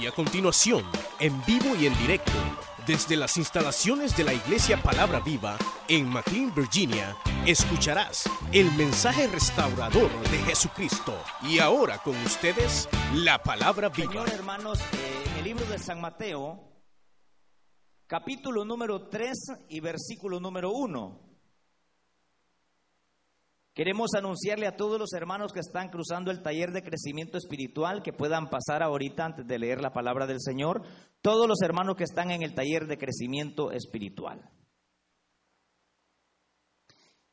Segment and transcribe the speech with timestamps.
[0.00, 0.84] Y a continuación,
[1.20, 2.32] en vivo y en directo,
[2.86, 5.56] desde las instalaciones de la Iglesia Palabra Viva
[5.88, 11.16] en McLean, Virginia, escucharás el mensaje restaurador de Jesucristo.
[11.42, 14.10] Y ahora con ustedes, la Palabra Viva.
[14.10, 16.60] Señor, hermanos, eh, en el libro de San Mateo,
[18.06, 19.32] capítulo número 3
[19.68, 21.33] y versículo número 1.
[23.74, 28.12] Queremos anunciarle a todos los hermanos que están cruzando el taller de crecimiento espiritual que
[28.12, 30.82] puedan pasar ahorita antes de leer la palabra del Señor.
[31.20, 34.48] Todos los hermanos que están en el taller de crecimiento espiritual.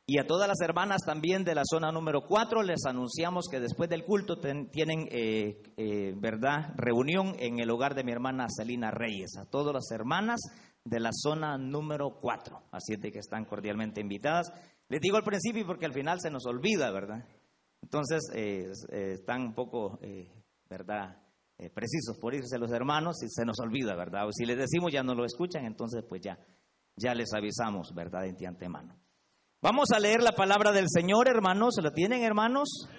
[0.08, 3.88] Y a todas las hermanas también de la zona número 4 les anunciamos que después
[3.88, 9.38] del culto tienen, eh, eh, ¿verdad?, reunión en el hogar de mi hermana Celina Reyes.
[9.38, 10.42] A todas las hermanas
[10.84, 12.64] de la zona número 4.
[12.72, 14.52] Así es de que están cordialmente invitadas.
[14.92, 17.24] Les digo al principio porque al final se nos olvida, ¿verdad?
[17.82, 20.30] Entonces, eh, eh, están un poco, eh,
[20.70, 21.18] ¿verdad?,
[21.74, 24.28] precisos por irse los hermanos y se nos olvida, ¿verdad?
[24.28, 26.38] O si les decimos ya no lo escuchan, entonces pues ya,
[26.98, 29.00] ya les avisamos, ¿verdad?, de antemano.
[29.62, 31.76] Vamos a leer la palabra del Señor, hermanos.
[31.82, 32.90] ¿La tienen, hermanos?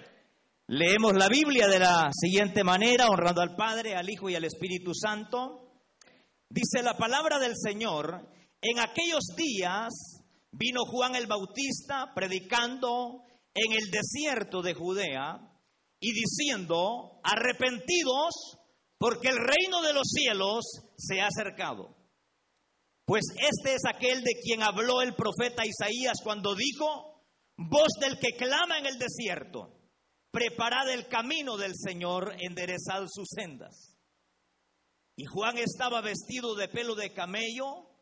[0.65, 4.95] Leemos la Biblia de la siguiente manera, honrando al Padre, al Hijo y al Espíritu
[4.95, 5.73] Santo.
[6.49, 8.27] Dice la palabra del Señor,
[8.61, 10.22] en aquellos días
[10.53, 13.23] vino Juan el Bautista predicando
[13.53, 15.39] en el desierto de Judea
[15.99, 18.59] y diciendo, arrepentidos
[18.97, 20.63] porque el reino de los cielos
[20.97, 21.95] se ha acercado.
[23.05, 27.25] Pues este es aquel de quien habló el profeta Isaías cuando dijo,
[27.57, 29.73] voz del que clama en el desierto,
[30.31, 33.97] preparad el camino del Señor, enderezad sus sendas.
[35.15, 37.92] Y Juan estaba vestido de pelo de camello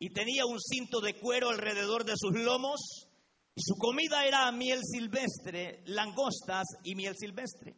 [0.00, 3.06] y tenía un cinto de cuero alrededor de sus lomos,
[3.54, 7.76] y su comida era miel silvestre, langostas y miel silvestre.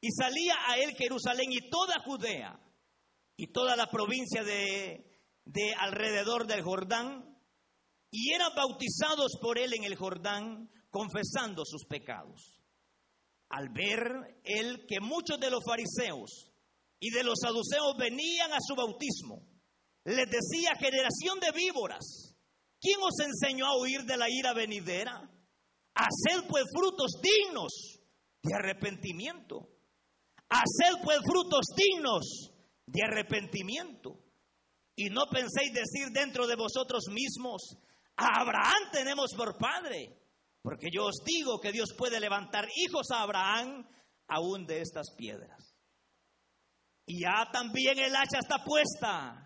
[0.00, 2.58] Y salía a él Jerusalén y toda Judea
[3.36, 5.06] y toda la provincia de
[5.46, 7.38] de alrededor del Jordán
[8.10, 12.60] y eran bautizados por él en el Jordán, confesando sus pecados.
[13.48, 16.50] Al ver él que muchos de los fariseos
[16.98, 19.46] y de los saduceos venían a su bautismo,
[20.06, 22.32] les decía, generación de víboras,
[22.80, 25.28] ¿quién os enseñó a huir de la ira venidera?
[25.94, 28.00] Haced pues frutos dignos
[28.40, 29.68] de arrepentimiento.
[30.48, 32.52] Haced pues frutos dignos
[32.86, 34.22] de arrepentimiento.
[34.94, 37.76] Y no penséis decir dentro de vosotros mismos,
[38.16, 40.22] a Abraham tenemos por padre,
[40.62, 43.88] porque yo os digo que Dios puede levantar hijos a Abraham
[44.28, 45.74] aún de estas piedras.
[47.06, 49.45] Y ya también el hacha está puesta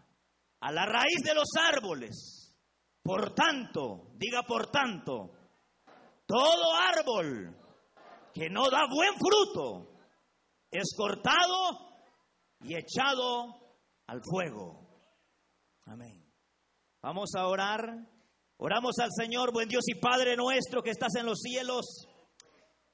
[0.60, 2.54] a la raíz de los árboles.
[3.02, 5.32] Por tanto, diga por tanto,
[6.26, 7.56] todo árbol
[8.32, 9.90] que no da buen fruto
[10.70, 11.90] es cortado
[12.60, 13.56] y echado
[14.06, 14.86] al fuego.
[15.86, 16.24] Amén.
[17.02, 17.80] Vamos a orar.
[18.58, 22.06] Oramos al Señor, buen Dios y Padre nuestro que estás en los cielos.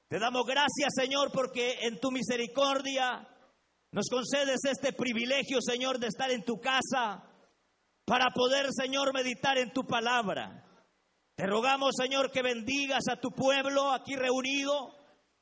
[0.07, 3.27] Te damos gracias, Señor, porque en tu misericordia
[3.91, 7.26] nos concedes este privilegio, Señor, de estar en tu casa
[8.07, 10.65] para poder, Señor, meditar en tu palabra.
[11.35, 14.95] Te rogamos, Señor, que bendigas a tu pueblo aquí reunido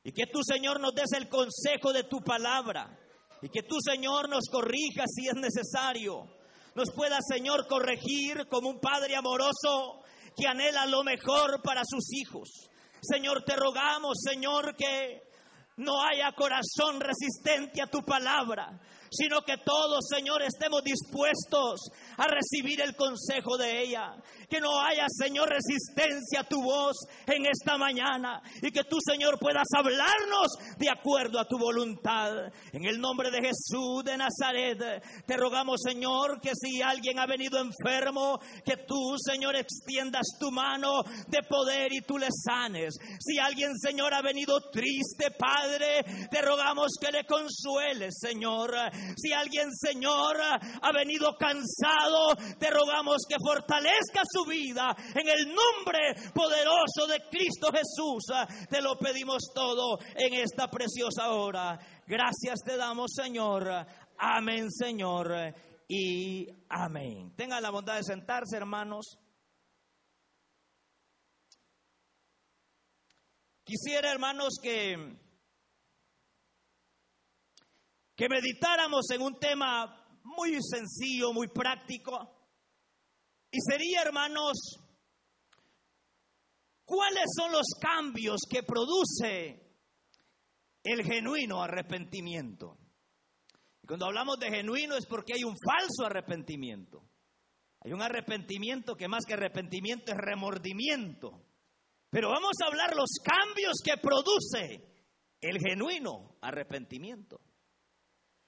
[0.04, 3.00] y que tú, Señor, nos des el consejo de tu palabra
[3.42, 6.28] y que tú, Señor, nos corrijas si es necesario
[6.76, 10.04] nos pueda, Señor, corregir como un Padre amoroso
[10.36, 12.70] que anhela lo mejor para sus hijos.
[13.02, 15.24] Señor, te rogamos, Señor, que
[15.78, 18.78] no haya corazón resistente a tu palabra,
[19.10, 24.16] sino que todos, Señor, estemos dispuestos a recibir el consejo de ella.
[24.56, 26.96] Que no haya, Señor, resistencia a tu voz
[27.28, 32.54] en esta mañana y que tú, Señor, puedas hablarnos de acuerdo a tu voluntad.
[32.72, 37.60] En el nombre de Jesús de Nazaret, te rogamos, Señor, que si alguien ha venido
[37.60, 42.96] enfermo, que tú, Señor, extiendas tu mano de poder y tú le sanes.
[43.20, 46.02] Si alguien, Señor, ha venido triste, Padre,
[46.32, 48.74] te rogamos que le consueles, Señor.
[49.18, 56.16] Si alguien, Señor, ha venido cansado, te rogamos que fortalezca su vida en el nombre
[56.34, 58.26] poderoso de Cristo Jesús.
[58.70, 61.80] Te lo pedimos todo en esta preciosa hora.
[62.08, 63.68] Gracias te damos, Señor.
[64.18, 65.32] Amén, Señor.
[65.88, 67.36] Y amén.
[67.36, 69.18] Tengan la bondad de sentarse, hermanos.
[73.64, 75.26] Quisiera, hermanos, que
[78.16, 82.35] que meditáramos en un tema muy sencillo, muy práctico.
[83.56, 84.82] Y sería, hermanos,
[86.84, 89.62] ¿cuáles son los cambios que produce
[90.84, 92.78] el genuino arrepentimiento?
[93.88, 97.02] Cuando hablamos de genuino es porque hay un falso arrepentimiento.
[97.80, 101.42] Hay un arrepentimiento que más que arrepentimiento es remordimiento.
[102.10, 104.84] Pero vamos a hablar los cambios que produce
[105.40, 107.40] el genuino arrepentimiento.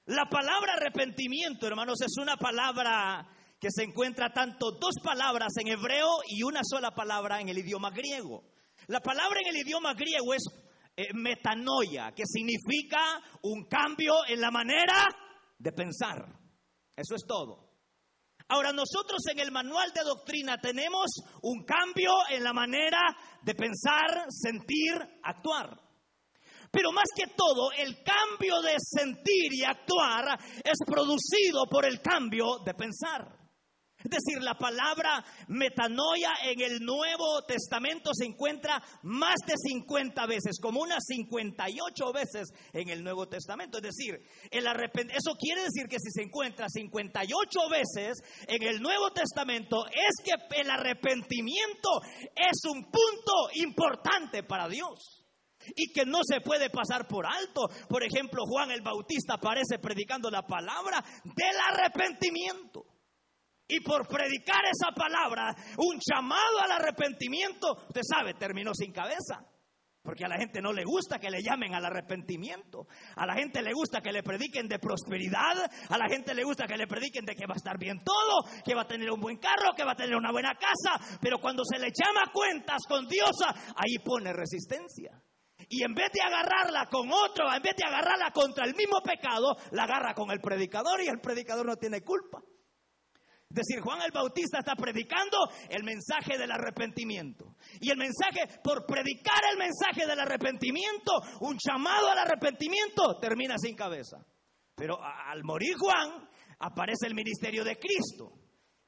[0.07, 6.09] La palabra arrepentimiento, hermanos, es una palabra que se encuentra tanto dos palabras en hebreo
[6.27, 8.44] y una sola palabra en el idioma griego.
[8.88, 10.44] La palabra en el idioma griego es
[10.95, 15.07] eh, metanoia, que significa un cambio en la manera
[15.57, 16.25] de pensar.
[16.95, 17.68] Eso es todo.
[18.50, 21.07] Ahora nosotros en el manual de doctrina tenemos
[21.42, 23.00] un cambio en la manera
[23.44, 24.94] de pensar, sentir,
[25.24, 25.77] actuar.
[26.71, 32.59] Pero más que todo, el cambio de sentir y actuar es producido por el cambio
[32.63, 33.46] de pensar.
[34.03, 40.59] Es decir, la palabra metanoia en el Nuevo Testamento se encuentra más de 50 veces,
[40.61, 43.79] como unas 58 veces en el Nuevo Testamento.
[43.79, 44.19] Es decir,
[44.51, 50.23] el eso quiere decir que si se encuentra 58 veces en el Nuevo Testamento, es
[50.23, 51.89] que el arrepentimiento
[52.35, 55.25] es un punto importante para Dios
[55.75, 57.67] y que no se puede pasar por alto.
[57.89, 62.96] Por ejemplo, Juan el Bautista aparece predicando la palabra del arrepentimiento.
[63.67, 69.45] Y por predicar esa palabra, un llamado al arrepentimiento, usted sabe, terminó sin cabeza.
[70.07, 72.87] Porque a la gente no le gusta que le llamen al arrepentimiento.
[73.17, 75.69] A la gente le gusta que le prediquen de prosperidad.
[75.89, 78.63] A la gente le gusta que le prediquen de que va a estar bien todo,
[78.63, 81.19] que va a tener un buen carro, que va a tener una buena casa.
[81.19, 83.35] Pero cuando se le llama cuentas con Dios,
[83.75, 85.11] ahí pone resistencia.
[85.67, 89.57] Y en vez de agarrarla con otro, en vez de agarrarla contra el mismo pecado,
[89.71, 92.39] la agarra con el predicador y el predicador no tiene culpa.
[93.49, 95.38] Es decir, Juan el Bautista está predicando
[95.69, 97.55] el mensaje del arrepentimiento.
[97.79, 103.75] Y el mensaje, por predicar el mensaje del arrepentimiento, un llamado al arrepentimiento, termina sin
[103.75, 104.17] cabeza.
[104.75, 106.29] Pero al morir Juan,
[106.59, 108.33] aparece el ministerio de Cristo.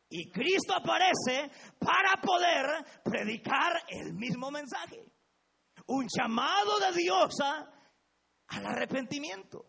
[0.09, 2.65] Y Cristo aparece para poder
[3.03, 5.05] predicar el mismo mensaje.
[5.87, 7.33] Un llamado de Dios
[8.47, 9.68] al arrepentimiento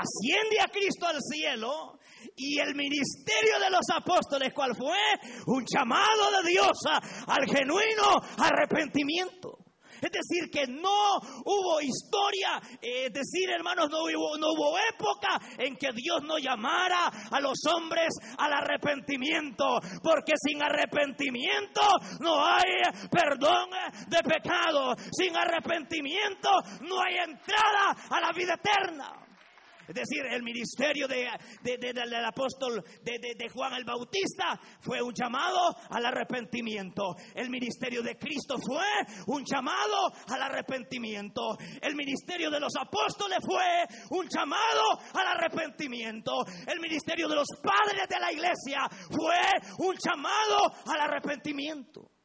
[0.00, 1.98] asciende a Cristo al cielo
[2.36, 4.98] y el ministerio de los apóstoles, ¿cuál fue?
[5.46, 6.78] Un llamado de Dios
[7.26, 9.58] al genuino arrepentimiento.
[9.96, 15.76] Es decir, que no hubo historia, es decir, hermanos, no hubo, no hubo época en
[15.76, 21.80] que Dios no llamara a los hombres al arrepentimiento, porque sin arrepentimiento
[22.20, 23.70] no hay perdón
[24.08, 26.50] de pecado, sin arrepentimiento
[26.82, 29.25] no hay entrada a la vida eterna.
[29.88, 31.28] Es decir, el ministerio de,
[31.62, 37.14] del apóstol de, Juan el Bautista fue un llamado al arrepentimiento.
[37.34, 38.84] El ministerio de Cristo fue
[39.26, 41.56] un llamado al arrepentimiento.
[41.80, 44.82] El ministerio de los apóstoles fue un llamado
[45.14, 46.32] al arrepentimiento.
[46.66, 48.80] El ministerio de los padres de la iglesia
[49.10, 52.15] fue un llamado al arrepentimiento.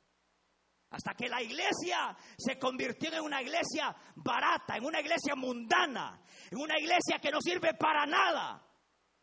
[0.91, 6.57] Hasta que la iglesia se convirtió en una iglesia barata, en una iglesia mundana, en
[6.57, 8.61] una iglesia que no sirve para nada.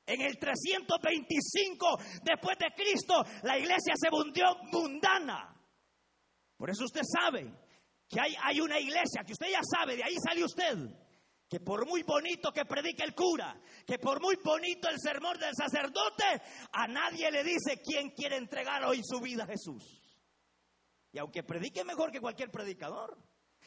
[0.07, 5.55] En el 325 después de Cristo, la iglesia se hundió mundana.
[6.57, 7.53] Por eso usted sabe
[8.09, 10.79] que hay, hay una iglesia, que usted ya sabe, de ahí sale usted,
[11.47, 15.55] que por muy bonito que predique el cura, que por muy bonito el sermón del
[15.55, 16.25] sacerdote,
[16.73, 20.08] a nadie le dice quién quiere entregar hoy su vida a Jesús.
[21.13, 23.17] Y aunque predique mejor que cualquier predicador,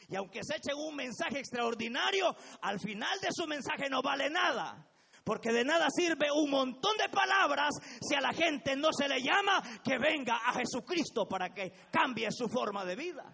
[0.08, 4.88] y aunque se eche un mensaje extraordinario, al final de su mensaje no vale nada.
[5.24, 7.70] Porque de nada sirve un montón de palabras
[8.00, 12.28] si a la gente no se le llama que venga a Jesucristo para que cambie
[12.32, 13.24] su forma de vida.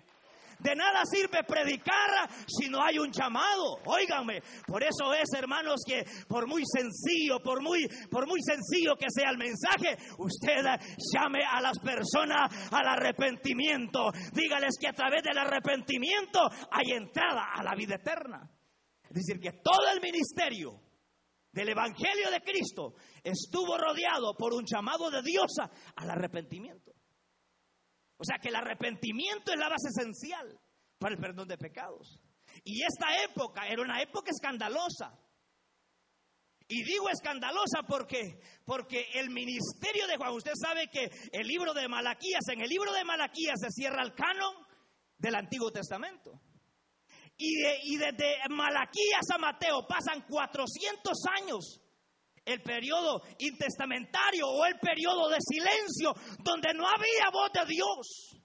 [0.59, 3.79] De nada sirve predicar si no hay un llamado.
[3.87, 9.07] Óiganme, por eso es, hermanos, que por muy sencillo, por muy, por muy sencillo que
[9.09, 10.65] sea el mensaje, usted
[11.15, 14.11] llame a las personas al arrepentimiento.
[14.33, 18.51] Dígales que a través del arrepentimiento hay entrada a la vida eterna.
[19.05, 20.81] Es decir, que todo el ministerio
[21.53, 25.47] del Evangelio de Cristo estuvo rodeado por un llamado de Dios
[25.97, 26.93] al arrepentimiento.
[28.19, 30.61] O sea que el arrepentimiento es la base esencial
[30.99, 32.21] para el perdón de pecados.
[32.65, 35.17] Y esta época era una época escandalosa.
[36.67, 41.89] Y digo escandalosa porque, porque el ministerio de Juan, usted sabe que el libro de
[41.89, 44.55] Malaquías, en el libro de Malaquías se cierra el canon
[45.17, 46.41] del Antiguo Testamento.
[47.39, 51.81] Y, y desde Malaquías a Mateo pasan 400 años
[52.49, 58.39] el periodo intestamentario o el periodo de silencio donde no había voz de Dios.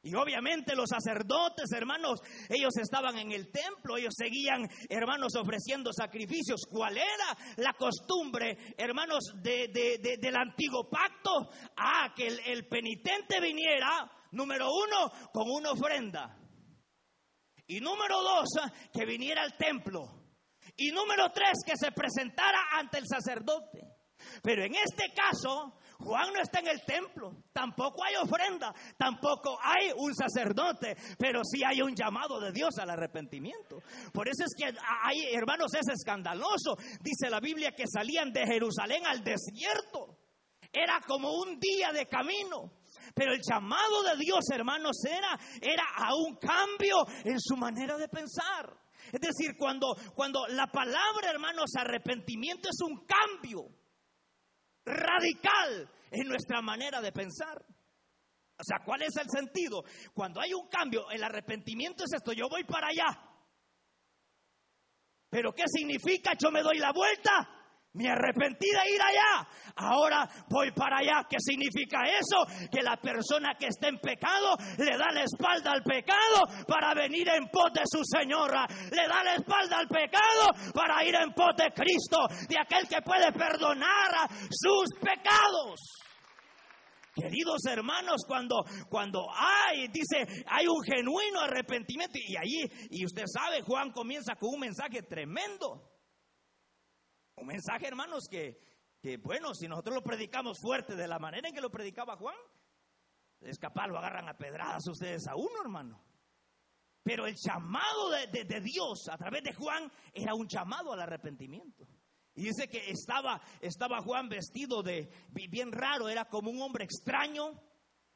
[0.00, 6.62] Y obviamente los sacerdotes, hermanos, ellos estaban en el templo, ellos seguían, hermanos, ofreciendo sacrificios.
[6.70, 11.50] ¿Cuál era la costumbre, hermanos, del antiguo pacto?
[11.76, 16.38] Ah, que el penitente viniera, número uno, con una ofrenda.
[17.66, 18.48] Y número dos,
[18.92, 20.17] que viniera al templo.
[20.78, 23.82] Y número tres, que se presentara ante el sacerdote.
[24.42, 29.90] Pero en este caso, Juan no está en el templo, tampoco hay ofrenda, tampoco hay
[29.96, 33.82] un sacerdote, pero sí hay un llamado de Dios al arrepentimiento.
[34.12, 34.66] Por eso es que
[35.02, 36.76] hay, hermanos, es escandaloso.
[37.00, 40.16] Dice la Biblia que salían de Jerusalén al desierto.
[40.72, 42.70] Era como un día de camino.
[43.14, 48.06] Pero el llamado de Dios, hermanos, era, era a un cambio en su manera de
[48.06, 48.77] pensar.
[49.12, 53.66] Es decir, cuando, cuando la palabra, hermanos, arrepentimiento es un cambio
[54.84, 57.56] radical en nuestra manera de pensar.
[58.60, 59.84] O sea, ¿cuál es el sentido?
[60.12, 63.28] Cuando hay un cambio, el arrepentimiento es esto, yo voy para allá.
[65.30, 66.32] Pero ¿qué significa?
[66.42, 67.57] Yo me doy la vuelta.
[67.98, 69.48] Me arrepentí de ir allá.
[69.74, 71.26] Ahora voy para allá.
[71.28, 72.46] ¿Qué significa eso?
[72.70, 77.28] Que la persona que está en pecado le da la espalda al pecado para venir
[77.28, 78.66] en pos de su señora.
[78.92, 83.02] Le da la espalda al pecado para ir en pos de Cristo, de aquel que
[83.02, 85.98] puede perdonar sus pecados.
[87.16, 93.62] Queridos hermanos, cuando, cuando hay, dice, hay un genuino arrepentimiento, y ahí, y usted sabe,
[93.62, 95.97] Juan comienza con un mensaje tremendo.
[97.40, 98.60] Un mensaje, hermanos, que,
[99.22, 102.36] bueno, si nosotros lo predicamos fuerte de la manera en que lo predicaba Juan,
[103.40, 106.02] es capaz, lo agarran a pedradas ustedes a uno, hermano.
[107.02, 111.86] Pero el llamado de, de, Dios a través de Juan era un llamado al arrepentimiento.
[112.34, 117.62] Y dice que estaba, estaba Juan vestido de bien raro, era como un hombre extraño,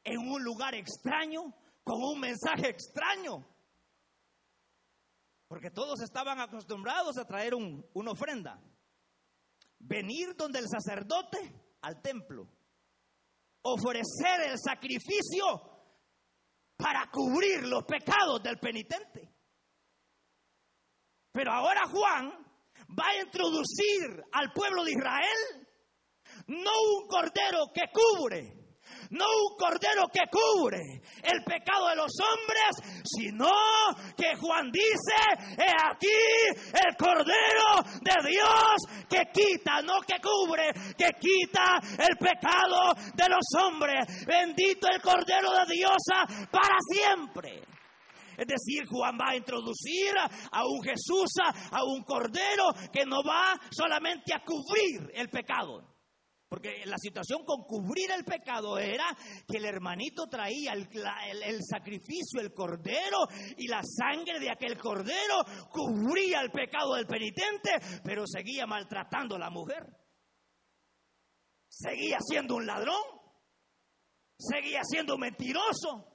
[0.03, 3.45] en un lugar extraño, con un mensaje extraño.
[5.47, 8.61] Porque todos estaban acostumbrados a traer una ofrenda
[9.83, 11.37] venir donde el sacerdote
[11.81, 12.47] al templo,
[13.63, 15.45] ofrecer el sacrificio
[16.77, 19.33] para cubrir los pecados del penitente.
[21.31, 22.29] Pero ahora Juan
[22.97, 25.67] va a introducir al pueblo de Israel
[26.47, 28.62] no un cordero que cubre,
[29.11, 30.81] no un cordero que cubre
[31.23, 33.49] el pecado de los hombres, sino
[34.17, 35.15] que Juan dice,
[35.57, 36.07] he aquí
[36.73, 43.45] el cordero de Dios que quita, no que cubre, que quita el pecado de los
[43.63, 44.25] hombres.
[44.25, 45.97] Bendito el cordero de Dios
[46.51, 47.61] para siempre.
[48.37, 50.11] Es decir, Juan va a introducir
[50.51, 51.29] a un Jesús,
[51.71, 55.92] a un Cordero que no va solamente a cubrir el pecado,
[56.53, 59.05] porque la situación con cubrir el pecado era
[59.47, 63.25] que el hermanito traía el, sacrificio, el cordero,
[63.57, 65.41] y la sangre de aquel cordero
[65.71, 67.71] cubría el pecado del penitente,
[68.03, 69.83] pero seguía maltratando a la mujer.
[71.67, 73.01] Seguía siendo un ladrón,
[74.37, 76.12] seguía siendo mentiroso,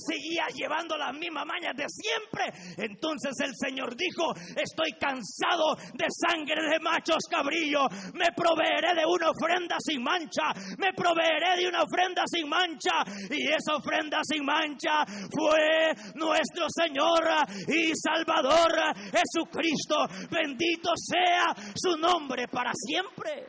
[0.00, 2.52] seguía llevando las mismas mañas de siempre.
[2.76, 9.30] Entonces el Señor dijo, estoy cansado de sangre de machos cabrillo, me proveeré de una
[9.30, 13.04] ofrenda sin mancha, me proveeré de una ofrenda sin mancha.
[13.30, 17.24] Y esa ofrenda sin mancha fue nuestro Señor
[17.68, 18.72] y Salvador
[19.12, 20.06] Jesucristo.
[20.30, 23.46] Bendito sea su nombre para siempre.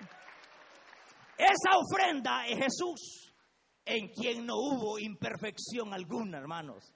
[1.38, 3.31] Esa ofrenda es Jesús
[3.86, 6.94] en quien no hubo imperfección alguna, hermanos.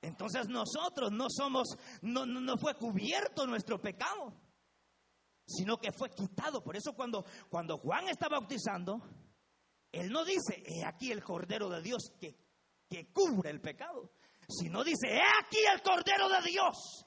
[0.00, 1.68] Entonces nosotros no somos,
[2.02, 4.34] no, no, fue cubierto nuestro pecado,
[5.46, 6.62] sino que fue quitado.
[6.62, 9.00] Por eso cuando, cuando Juan está bautizando,
[9.90, 12.36] él no dice, he aquí el Cordero de Dios que,
[12.88, 14.12] que cubre el pecado,
[14.48, 17.06] sino dice, he aquí el Cordero de Dios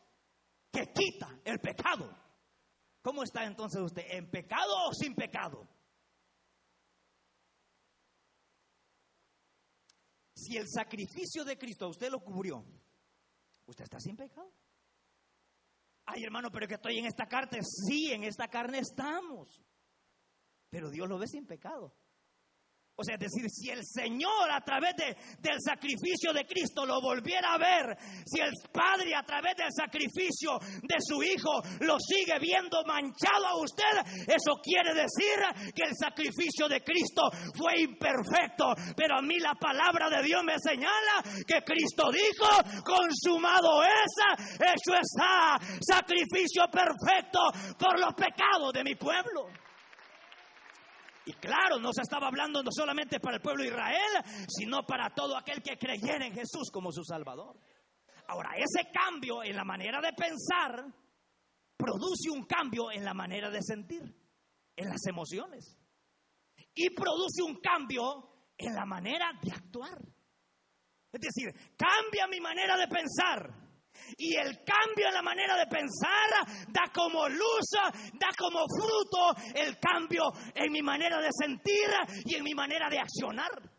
[0.71, 2.09] que quita el pecado.
[3.01, 4.03] ¿Cómo está entonces usted?
[4.09, 5.67] ¿En pecado o sin pecado?
[10.37, 12.63] Si el sacrificio de Cristo a usted lo cubrió,
[13.65, 14.53] usted está sin pecado.
[16.05, 17.59] Ay, hermano, pero que estoy en esta carne.
[17.63, 19.59] Sí, en esta carne estamos.
[20.69, 21.91] Pero Dios lo ve sin pecado.
[22.99, 26.99] O sea, es decir, si el Señor a través de, del sacrificio de Cristo lo
[26.99, 32.39] volviera a ver, si el Padre a través del sacrificio de su Hijo lo sigue
[32.39, 35.37] viendo manchado a usted, eso quiere decir
[35.75, 37.21] que el sacrificio de Cristo
[37.53, 38.73] fue imperfecto.
[38.95, 42.49] Pero a mí la palabra de Dios me señala que Cristo dijo,
[42.81, 47.45] consumado es, hecho está, sacrificio perfecto
[47.77, 49.66] por los pecados de mi pueblo.
[51.27, 55.13] Y claro, no se estaba hablando no solamente para el pueblo de Israel, sino para
[55.13, 57.59] todo aquel que creyera en Jesús como su Salvador.
[58.29, 60.85] Ahora, ese cambio en la manera de pensar
[61.75, 64.03] produce un cambio en la manera de sentir,
[64.77, 65.77] en las emociones.
[66.73, 69.99] Y produce un cambio en la manera de actuar.
[71.11, 73.66] Es decir, cambia mi manera de pensar.
[74.17, 76.29] Y el cambio en la manera de pensar
[76.69, 77.69] da como luz,
[78.13, 80.23] da como fruto el cambio
[80.55, 81.89] en mi manera de sentir
[82.25, 83.76] y en mi manera de accionar.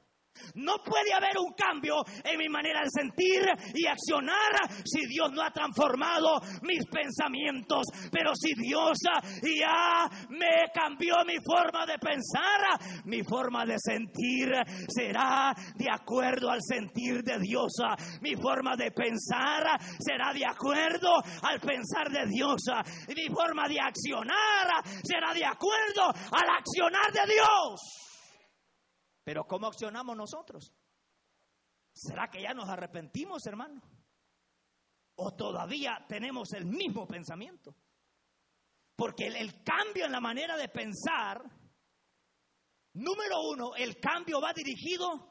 [0.55, 3.43] No puede haber un cambio en mi manera de sentir
[3.75, 4.53] y accionar
[4.85, 7.85] si Dios no ha transformado mis pensamientos.
[8.11, 8.99] Pero si Dios
[9.43, 14.51] ya me cambió mi forma de pensar, mi forma de sentir
[14.89, 17.73] será de acuerdo al sentir de Dios.
[18.21, 19.65] Mi forma de pensar
[19.99, 21.11] será de acuerdo
[21.43, 22.63] al pensar de Dios.
[23.15, 28.08] Mi forma de accionar será de acuerdo al accionar de Dios.
[29.29, 30.73] Pero ¿cómo accionamos nosotros?
[31.93, 33.83] ¿Será que ya nos arrepentimos, hermano?
[35.17, 37.77] ¿O todavía tenemos el mismo pensamiento?
[38.97, 41.43] Porque el, cambio en la manera de pensar,
[42.95, 45.31] número uno, el cambio va dirigido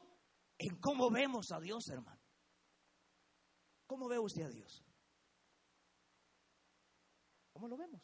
[0.58, 2.22] en cómo vemos a Dios, hermano.
[3.84, 4.80] ¿Cómo ve usted a Dios?
[7.52, 8.00] ¿Cómo lo vemos?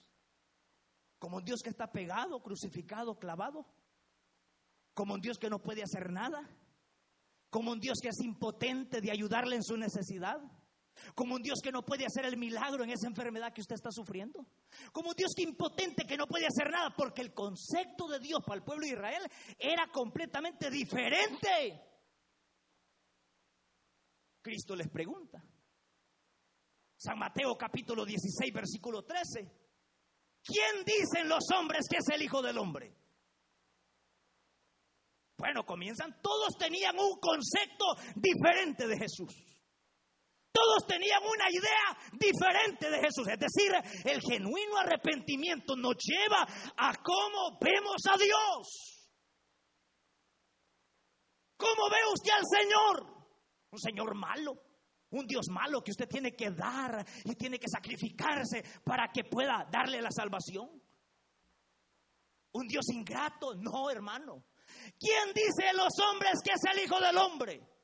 [1.20, 3.64] ¿Como un Dios que está pegado, crucificado, clavado?
[4.94, 6.48] Como un Dios que no puede hacer nada,
[7.50, 10.38] como un Dios que es impotente de ayudarle en su necesidad,
[11.14, 13.90] como un Dios que no puede hacer el milagro en esa enfermedad que usted está
[13.90, 14.46] sufriendo,
[14.92, 18.40] como un Dios que impotente que no puede hacer nada, porque el concepto de Dios
[18.46, 19.22] para el pueblo de Israel
[19.58, 21.82] era completamente diferente.
[24.40, 25.42] Cristo les pregunta.
[26.96, 29.50] San Mateo capítulo 16, versículo 13.
[30.42, 33.03] ¿Quién dicen los hombres que es el Hijo del Hombre?
[35.44, 37.84] Bueno, comienzan, todos tenían un concepto
[38.16, 39.30] diferente de Jesús.
[40.50, 43.28] Todos tenían una idea diferente de Jesús.
[43.28, 43.70] Es decir,
[44.06, 46.46] el genuino arrepentimiento nos lleva
[46.78, 49.10] a cómo vemos a Dios.
[51.59, 53.26] ¿Cómo ve usted al Señor?
[53.70, 54.54] Un Señor malo,
[55.11, 59.68] un Dios malo que usted tiene que dar y tiene que sacrificarse para que pueda
[59.70, 60.70] darle la salvación.
[62.52, 64.42] Un Dios ingrato, no, hermano.
[64.99, 67.75] ¿Quién dice los hombres que es el Hijo del Hombre?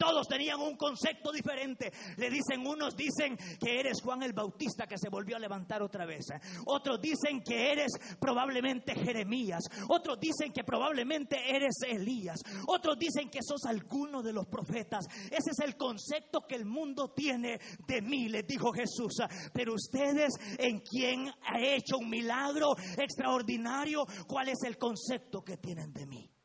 [0.00, 1.92] Todos tenían un concepto diferente.
[2.16, 6.06] Le dicen, unos dicen que eres Juan el Bautista que se volvió a levantar otra
[6.06, 6.24] vez.
[6.64, 9.62] Otros dicen que eres probablemente Jeremías.
[9.90, 12.40] Otros dicen que probablemente eres Elías.
[12.66, 15.04] Otros dicen que sos alguno de los profetas.
[15.26, 19.20] Ese es el concepto que el mundo tiene de mí, les dijo Jesús.
[19.52, 25.92] Pero ustedes, en quien ha hecho un milagro extraordinario, ¿cuál es el concepto que tienen
[25.92, 26.39] de mí?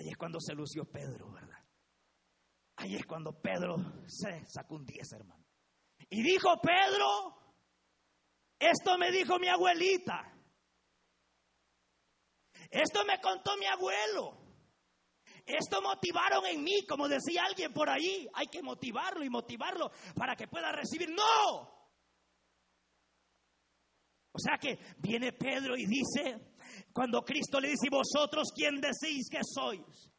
[0.00, 1.62] Ahí es cuando se lució Pedro, ¿verdad?
[2.76, 5.44] Ahí es cuando Pedro se sacó un 10, hermano.
[6.08, 7.58] Y dijo Pedro,
[8.58, 10.32] esto me dijo mi abuelita.
[12.70, 14.40] Esto me contó mi abuelo.
[15.44, 18.26] Esto motivaron en mí, como decía alguien por ahí.
[18.32, 21.10] Hay que motivarlo y motivarlo para que pueda recibir.
[21.10, 21.60] No.
[24.32, 26.49] O sea que viene Pedro y dice,
[26.92, 30.10] cuando Cristo le dice, vosotros quién decís que sois?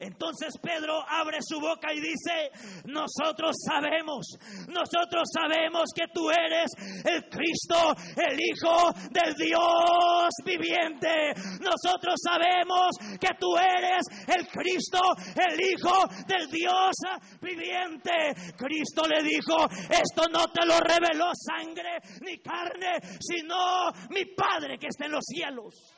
[0.00, 2.50] Entonces Pedro abre su boca y dice,
[2.84, 4.26] nosotros sabemos,
[4.68, 6.70] nosotros sabemos que tú eres
[7.04, 11.34] el Cristo, el Hijo del Dios viviente.
[11.60, 15.00] Nosotros sabemos que tú eres el Cristo,
[15.34, 16.94] el Hijo del Dios
[17.40, 18.54] viviente.
[18.56, 24.86] Cristo le dijo, esto no te lo reveló sangre ni carne, sino mi Padre que
[24.88, 25.97] está en los cielos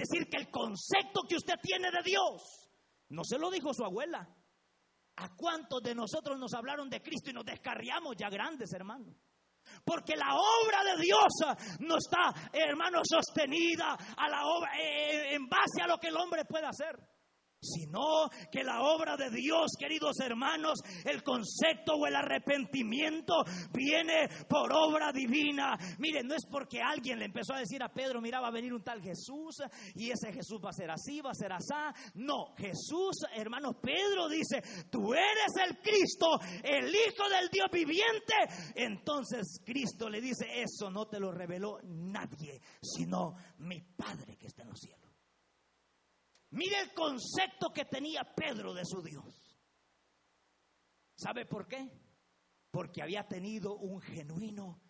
[0.00, 2.70] decir que el concepto que usted tiene de Dios
[3.10, 4.26] no se lo dijo su abuela.
[5.16, 9.14] ¿A cuántos de nosotros nos hablaron de Cristo y nos descarriamos ya grandes, hermanos?
[9.84, 11.28] Porque la obra de Dios
[11.80, 16.44] no está, hermano, sostenida a la obra, eh, en base a lo que el hombre
[16.46, 16.96] puede hacer
[17.60, 23.34] sino que la obra de Dios, queridos hermanos, el concepto o el arrepentimiento
[23.72, 25.76] viene por obra divina.
[25.98, 28.72] Miren, no es porque alguien le empezó a decir a Pedro, mira, va a venir
[28.72, 29.56] un tal Jesús
[29.94, 31.70] y ese Jesús va a ser así, va a ser así.
[32.14, 38.34] No, Jesús, hermano Pedro dice, tú eres el Cristo, el Hijo del Dios viviente.
[38.74, 44.62] Entonces Cristo le dice, eso no te lo reveló nadie, sino mi Padre que está
[44.62, 44.99] en los cielos.
[46.50, 49.56] Mire el concepto que tenía Pedro de su Dios.
[51.16, 51.88] ¿Sabe por qué?
[52.70, 54.80] Porque había tenido un genuino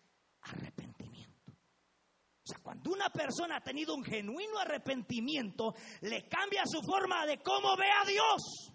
[0.41, 1.53] arrepentimiento.
[2.43, 7.75] sea, cuando una persona ha tenido un genuino arrepentimiento, le cambia su forma de cómo
[7.77, 8.73] ve a Dios.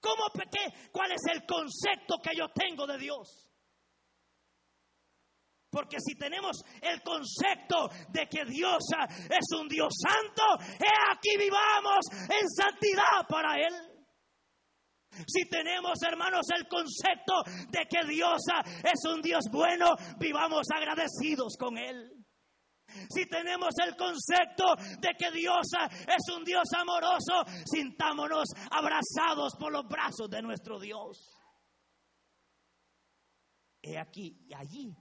[0.00, 3.49] ¿Cómo, qué, ¿Cuál es el concepto que yo tengo de Dios?
[5.70, 8.82] Porque si tenemos el concepto de que Dios
[9.30, 10.42] es un Dios santo,
[10.80, 13.90] he aquí vivamos en santidad para Él.
[15.26, 18.42] Si tenemos, hermanos, el concepto de que Dios
[18.82, 22.16] es un Dios bueno, vivamos agradecidos con Él.
[23.08, 29.86] Si tenemos el concepto de que Dios es un Dios amoroso, sintámonos abrazados por los
[29.86, 31.36] brazos de nuestro Dios.
[33.82, 34.96] He aquí y allí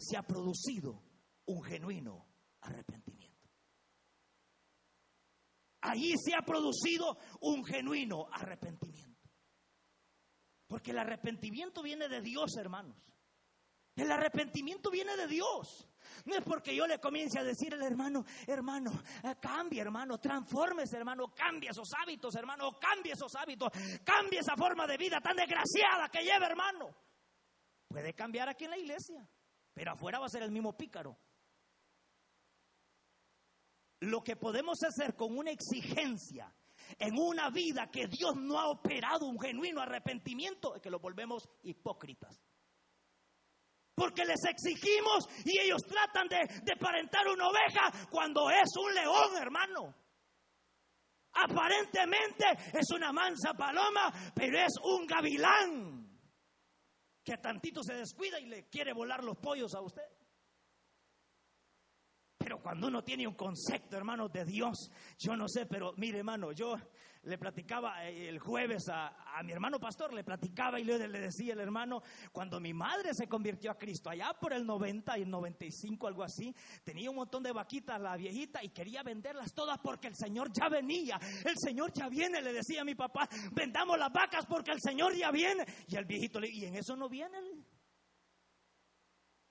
[0.00, 1.02] se ha producido
[1.46, 2.26] un genuino
[2.60, 3.48] arrepentimiento.
[5.82, 9.30] Allí se ha producido un genuino arrepentimiento.
[10.66, 12.96] Porque el arrepentimiento viene de Dios, hermanos.
[13.96, 15.88] El arrepentimiento viene de Dios.
[16.24, 18.90] No es porque yo le comience a decir al hermano, hermano,
[19.22, 23.70] eh, cambie, hermano, transformes, hermano, cambie esos hábitos, hermano, cambie esos hábitos,
[24.04, 26.88] cambie esa forma de vida tan desgraciada que lleva, hermano.
[27.88, 29.28] Puede cambiar aquí en la iglesia.
[29.74, 31.16] Pero afuera va a ser el mismo pícaro.
[34.00, 36.52] Lo que podemos hacer con una exigencia
[36.98, 41.48] en una vida que Dios no ha operado un genuino arrepentimiento es que lo volvemos
[41.62, 42.40] hipócritas.
[43.94, 49.36] Porque les exigimos y ellos tratan de, de parentar una oveja cuando es un león,
[49.36, 49.94] hermano.
[51.32, 55.99] Aparentemente es una mansa paloma, pero es un gavilán
[57.30, 60.02] que tantito se descuida y le quiere volar los pollos a usted.
[62.42, 66.52] Pero cuando uno tiene un concepto, hermano, de Dios, yo no sé, pero mire, hermano,
[66.52, 66.74] yo
[67.24, 71.60] le platicaba eh, el jueves a, mi hermano pastor, le platicaba y le, decía el
[71.60, 76.06] hermano, cuando mi madre se convirtió a Cristo, allá por el 90 y el 95,
[76.06, 80.16] algo así, tenía un montón de vaquitas la viejita y quería venderlas todas porque el
[80.16, 84.46] Señor ya venía, el Señor ya viene, le decía a mi papá, vendamos las vacas
[84.46, 85.66] porque el Señor ya viene.
[85.88, 87.38] Y el viejito le, y en eso no viene.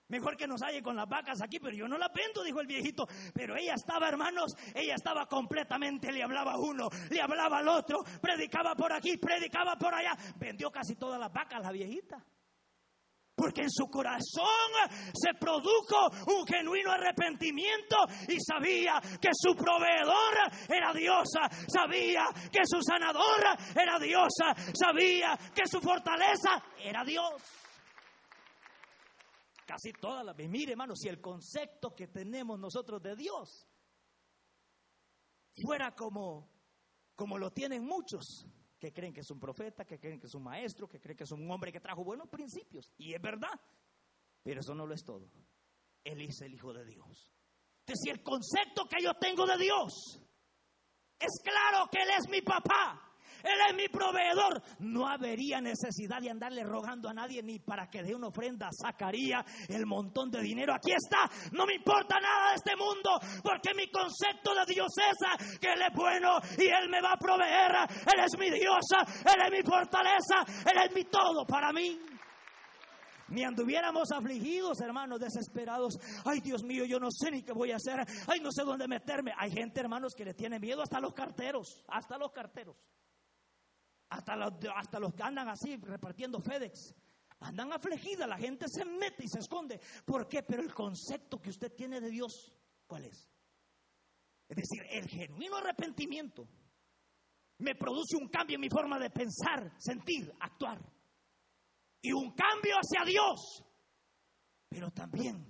[0.10, 2.68] Mejor que nos halle con las vacas aquí, pero yo no la vendo, dijo el
[2.68, 3.08] viejito.
[3.34, 8.00] Pero ella estaba, hermanos, ella estaba completamente, le hablaba a uno, le hablaba al otro,
[8.20, 10.18] predicaba por aquí, predicaba por allá.
[10.38, 12.18] Vendió casi todas las vacas la viejita.
[13.36, 14.72] Porque en su corazón
[15.14, 17.96] se produjo un genuino arrepentimiento
[18.28, 20.34] y sabía que su proveedor
[20.68, 23.42] era Diosa, sabía que su sanador
[23.76, 27.69] era Diosa, sabía que su fortaleza era Dios.
[29.70, 33.68] Casi todas las Mire, hermano, si el concepto que tenemos nosotros de Dios
[35.62, 36.50] fuera como,
[37.14, 38.48] como lo tienen muchos,
[38.80, 41.26] que creen que es un profeta, que creen que es un maestro, que creen que
[41.26, 42.92] es un hombre que trajo buenos principios.
[42.98, 43.62] Y es verdad.
[44.42, 45.30] Pero eso no lo es todo.
[46.04, 47.32] Él es el Hijo de Dios.
[47.82, 50.20] Entonces, si el concepto que yo tengo de Dios
[51.20, 53.09] es claro que Él es mi papá,
[53.44, 54.62] él es mi proveedor.
[54.80, 58.70] No habría necesidad de andarle rogando a nadie ni para que dé una ofrenda.
[58.72, 60.74] Sacaría el montón de dinero.
[60.74, 61.30] Aquí está.
[61.52, 65.82] No me importa nada de este mundo porque mi concepto de Dios es que Él
[65.82, 67.72] es bueno y Él me va a proveer.
[67.90, 68.86] Él es mi Dios,
[69.26, 72.00] Él es mi fortaleza, Él es mi todo para mí.
[73.30, 76.00] Ni anduviéramos afligidos, hermanos, desesperados.
[76.26, 78.00] Ay, Dios mío, yo no sé ni qué voy a hacer.
[78.28, 79.34] Ay, no sé dónde meterme.
[79.38, 81.84] Hay gente, hermanos, que le tiene miedo hasta los carteros.
[81.88, 82.76] Hasta los carteros.
[84.10, 86.96] Hasta los, hasta los que andan así repartiendo FedEx.
[87.42, 89.80] Andan afligidas, la gente se mete y se esconde.
[90.04, 90.44] ¿Por qué?
[90.44, 92.54] Pero el concepto que usted tiene de Dios,
[92.86, 93.30] ¿cuál es?
[94.50, 96.48] Es decir, el genuino arrepentimiento
[97.60, 100.82] me produce un cambio en mi forma de pensar, sentir, actuar.
[102.02, 103.64] Y un cambio hacia Dios,
[104.68, 105.46] pero también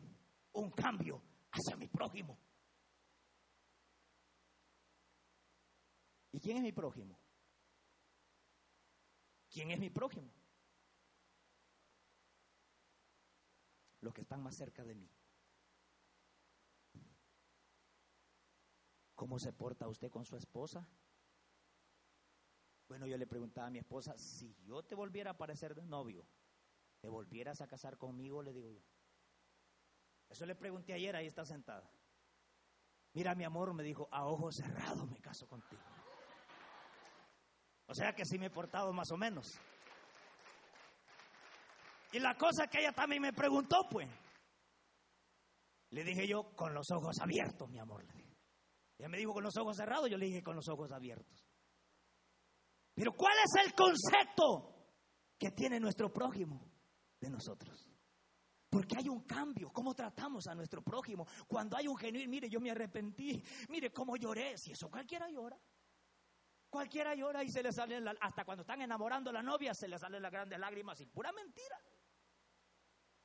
[0.53, 2.37] un cambio hacia mi prójimo.
[6.31, 7.19] ¿Y quién es mi prójimo?
[9.51, 10.31] ¿Quién es mi prójimo?
[14.01, 15.09] Los que están más cerca de mí.
[19.15, 20.87] ¿Cómo se porta usted con su esposa?
[22.87, 26.25] Bueno, yo le preguntaba a mi esposa, si yo te volviera a aparecer de novio,
[27.01, 28.41] ¿te volvieras a casar conmigo?
[28.41, 28.81] Le digo yo.
[30.29, 31.91] Eso le pregunté ayer, ahí está sentada.
[33.13, 35.81] Mira, mi amor, me dijo, a ojos cerrados me caso contigo.
[37.89, 39.59] O sea que sí me he portado más o menos.
[42.11, 44.07] Y la cosa que ella también me preguntó, pues,
[45.89, 48.05] le dije yo con los ojos abiertos, mi amor.
[48.97, 51.47] Ella me dijo con los ojos cerrados, yo le dije con los ojos abiertos.
[52.93, 54.91] Pero ¿cuál es el concepto
[55.37, 56.69] que tiene nuestro prójimo
[57.19, 57.89] de nosotros?
[58.69, 61.25] Porque hay un cambio, cómo tratamos a nuestro prójimo.
[61.47, 65.57] Cuando hay un genuino, mire, yo me arrepentí, mire cómo lloré, si eso cualquiera llora.
[66.69, 69.97] Cualquiera llora y se le salen, hasta cuando están enamorando a la novia, se le
[69.97, 71.77] salen las grandes lágrimas y pura mentira.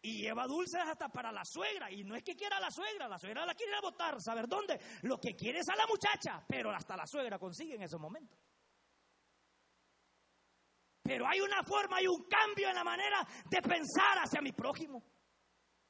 [0.00, 1.90] Y lleva dulces hasta para la suegra.
[1.90, 4.78] Y no es que quiera la suegra, la suegra la quiere votar, ¿saber dónde?
[5.02, 8.38] Lo que quiere es a la muchacha, pero hasta la suegra consigue en esos momentos.
[11.02, 15.02] Pero hay una forma, hay un cambio en la manera de pensar hacia mi prójimo.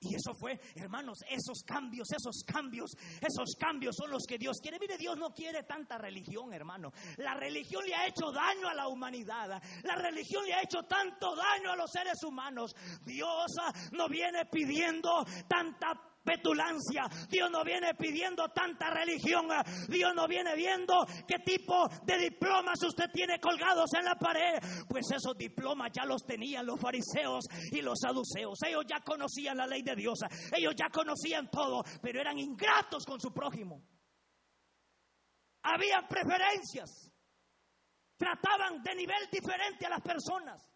[0.05, 2.90] Y eso fue, hermanos, esos cambios, esos cambios,
[3.21, 4.79] esos cambios son los que Dios quiere.
[4.79, 6.93] Mire, Dios no quiere tanta religión, hermano.
[7.17, 9.62] La religión le ha hecho daño a la humanidad.
[9.83, 12.75] La religión le ha hecho tanto daño a los seres humanos.
[13.05, 17.04] Dios ah, no viene pidiendo tanta petulancia.
[17.28, 19.46] Dios no viene pidiendo tanta religión.
[19.88, 24.58] Dios no viene viendo qué tipo de diplomas usted tiene colgados en la pared.
[24.88, 28.58] Pues esos diplomas ya los tenían los fariseos y los saduceos.
[28.66, 30.18] Ellos ya conocían la ley de Dios.
[30.52, 33.82] Ellos ya conocían todo, pero eran ingratos con su prójimo.
[35.62, 37.10] Habían preferencias.
[38.16, 40.73] Trataban de nivel diferente a las personas.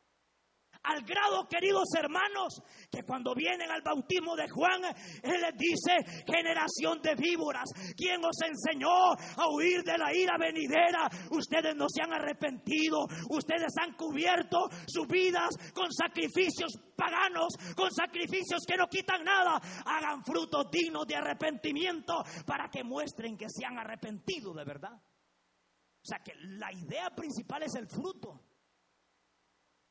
[0.85, 4.83] Al grado, queridos hermanos, que cuando vienen al bautismo de Juan,
[5.23, 11.09] Él les dice, generación de víboras, ¿quién os enseñó a huir de la ira venidera?
[11.31, 18.65] Ustedes no se han arrepentido, ustedes han cubierto sus vidas con sacrificios paganos, con sacrificios
[18.67, 19.61] que no quitan nada.
[19.85, 22.15] Hagan frutos dignos de arrepentimiento
[22.47, 24.95] para que muestren que se han arrepentido de verdad.
[24.95, 28.48] O sea que la idea principal es el fruto.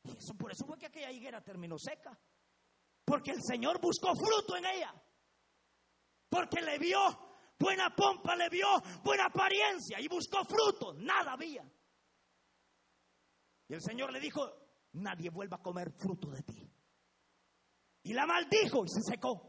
[0.08, 2.18] Y eso, por eso fue que aquella higuera terminó seca.
[3.04, 4.94] Porque el Señor buscó fruto en ella.
[6.28, 6.98] Porque le vio
[7.58, 8.66] buena pompa, le vio
[9.02, 10.94] buena apariencia y buscó fruto.
[10.94, 11.64] Nada había.
[13.68, 14.50] Y el Señor le dijo,
[14.92, 16.70] nadie vuelva a comer fruto de ti.
[18.04, 19.47] Y la maldijo y se secó.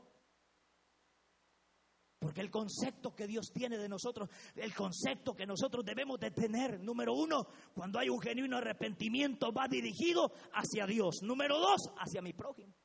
[2.19, 6.77] Porque el concepto que Dios tiene de nosotros, el concepto que nosotros debemos de tener,
[6.81, 11.21] número uno, cuando hay un genuino arrepentimiento va dirigido hacia Dios.
[11.23, 12.75] Número dos, hacia mi prójimo.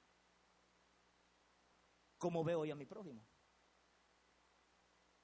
[2.16, 3.27] ¿Cómo veo yo a mi prójimo?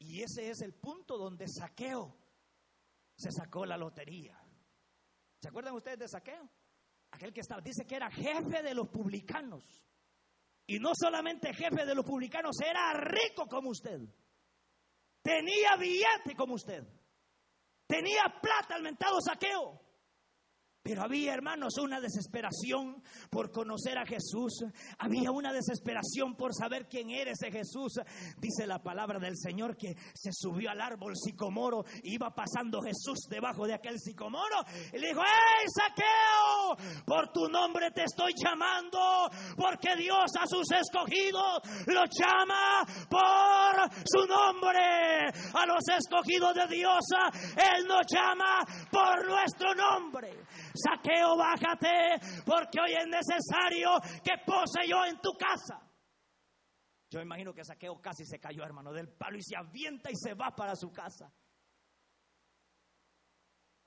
[0.00, 2.16] Y ese es el punto donde Saqueo
[3.16, 4.36] se sacó la lotería.
[5.40, 6.50] ¿Se acuerdan ustedes de Saqueo?
[7.12, 9.62] Aquel que estaba, dice que era jefe de los publicanos.
[10.70, 13.98] Y no solamente jefe de los publicanos, era rico como usted.
[15.20, 16.84] Tenía billete como usted.
[17.88, 19.80] Tenía plata al mentado saqueo.
[20.82, 24.64] Pero había, hermanos, una desesperación por conocer a Jesús.
[24.98, 28.00] Había una desesperación por saber quién era ese Jesús.
[28.38, 31.84] Dice la palabra del Señor que se subió al árbol sicomoro.
[32.02, 34.56] Iba pasando Jesús debajo de aquel sicomoro.
[34.94, 37.04] Y le dijo, ¡Ey, saqueo!
[37.04, 39.28] Por tu nombre te estoy llamando.
[39.58, 45.28] Porque Dios a sus escogidos los llama por su nombre.
[45.52, 47.00] A los escogidos de Dios,
[47.56, 50.30] Él nos llama por nuestro nombre.
[50.74, 53.90] Saqueo, bájate, porque hoy es necesario
[54.22, 55.80] que pose yo en tu casa.
[57.10, 60.34] Yo imagino que Saqueo casi se cayó, hermano, del palo y se avienta y se
[60.34, 61.32] va para su casa.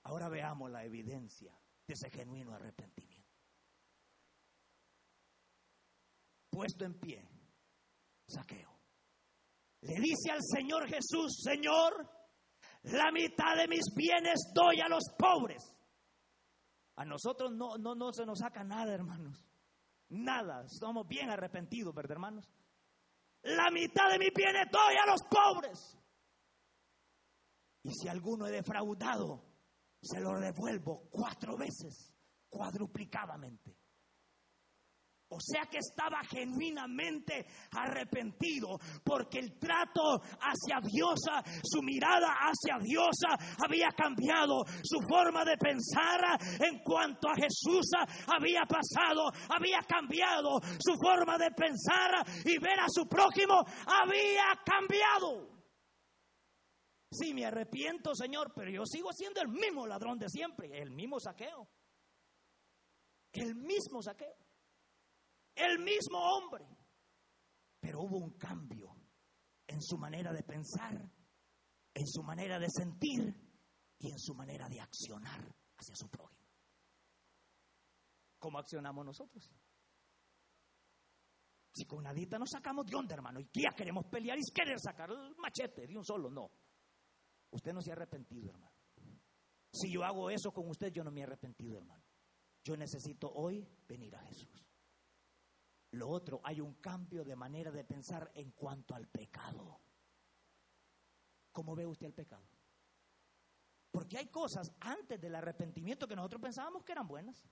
[0.03, 3.31] Ahora veamos la evidencia de ese genuino arrepentimiento.
[6.49, 7.25] Puesto en pie,
[8.27, 8.79] Saqueo.
[9.81, 12.09] Le dice al Señor Jesús, Señor,
[12.83, 15.72] la mitad de mis bienes doy a los pobres.
[17.03, 19.45] A nosotros no, no, no se nos saca nada, hermanos.
[20.07, 20.63] Nada.
[20.63, 22.49] Estamos bien arrepentidos, ¿verdad, hermanos?
[23.41, 25.97] La mitad de mi bienes doy a los pobres.
[27.83, 29.43] Y si alguno he defraudado,
[30.01, 32.13] se lo devuelvo cuatro veces,
[32.47, 33.75] cuadruplicadamente.
[35.33, 41.19] O sea que estaba genuinamente arrepentido porque el trato hacia Dios,
[41.63, 43.15] su mirada hacia Dios
[43.65, 46.21] había cambiado, su forma de pensar
[46.59, 47.89] en cuanto a Jesús
[48.27, 52.11] había pasado, había cambiado, su forma de pensar
[52.45, 55.49] y ver a su prójimo había cambiado.
[57.11, 61.19] Sí, me arrepiento, Señor, pero yo sigo siendo el mismo ladrón de siempre, el mismo
[61.19, 61.67] saqueo.
[63.33, 64.42] El mismo saqueo
[65.55, 66.65] el mismo hombre.
[67.79, 68.95] Pero hubo un cambio
[69.67, 70.93] en su manera de pensar,
[71.93, 73.33] en su manera de sentir
[73.99, 75.41] y en su manera de accionar
[75.77, 76.47] hacia su prójimo.
[78.39, 79.49] ¿Cómo accionamos nosotros?
[81.73, 85.09] Si con nadita nos sacamos de onda, hermano, y ya queremos pelear y querer sacar
[85.09, 86.51] el machete de un solo, no.
[87.51, 88.75] Usted no se ha arrepentido, hermano.
[89.71, 92.03] Si yo hago eso con usted, yo no me he arrepentido, hermano.
[92.63, 94.72] Yo necesito hoy venir a Jesús.
[95.93, 99.79] Lo otro, hay un cambio de manera de pensar en cuanto al pecado.
[101.51, 102.47] ¿Cómo ve usted el pecado?
[103.91, 107.47] Porque hay cosas antes del arrepentimiento que nosotros pensábamos que eran buenas.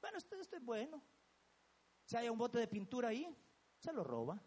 [0.00, 1.02] Bueno, esto, es bueno.
[2.06, 3.36] Si hay un bote de pintura ahí,
[3.78, 4.42] se lo roba.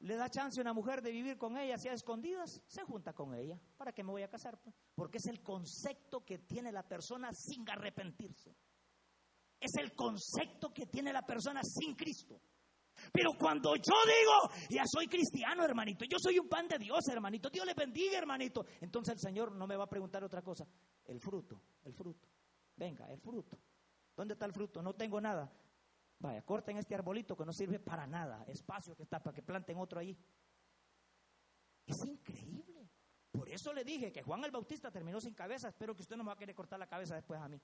[0.00, 3.12] Le da chance a una mujer de vivir con ella, si a escondidas, se junta
[3.12, 3.60] con ella.
[3.76, 4.60] ¿Para qué me voy a casar?
[4.60, 4.74] Pues?
[4.96, 8.56] Porque es el concepto que tiene la persona sin arrepentirse.
[9.60, 12.40] Es el concepto que tiene la persona sin Cristo.
[13.12, 17.48] Pero cuando yo digo, ya soy cristiano, hermanito, yo soy un pan de Dios, hermanito,
[17.48, 20.66] Dios le bendiga, hermanito, entonces el Señor no me va a preguntar otra cosa.
[21.04, 22.28] El fruto, el fruto.
[22.76, 23.58] Venga, el fruto.
[24.16, 24.82] ¿Dónde está el fruto?
[24.82, 25.50] No tengo nada.
[26.20, 28.44] Vaya, corten este arbolito que no sirve para nada.
[28.48, 30.16] Espacio que está para que planten otro ahí.
[31.86, 32.90] Es increíble.
[33.30, 35.68] Por eso le dije que Juan el Bautista terminó sin cabeza.
[35.68, 37.60] Espero que usted no me va a querer cortar la cabeza después a mí.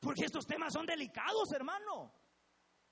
[0.00, 2.12] Porque estos temas son delicados, hermano.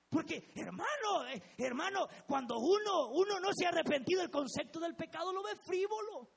[0.09, 5.33] Porque, hermano, eh, hermano, cuando uno, uno no se ha arrepentido del concepto del pecado,
[5.33, 6.29] lo ve frívolo.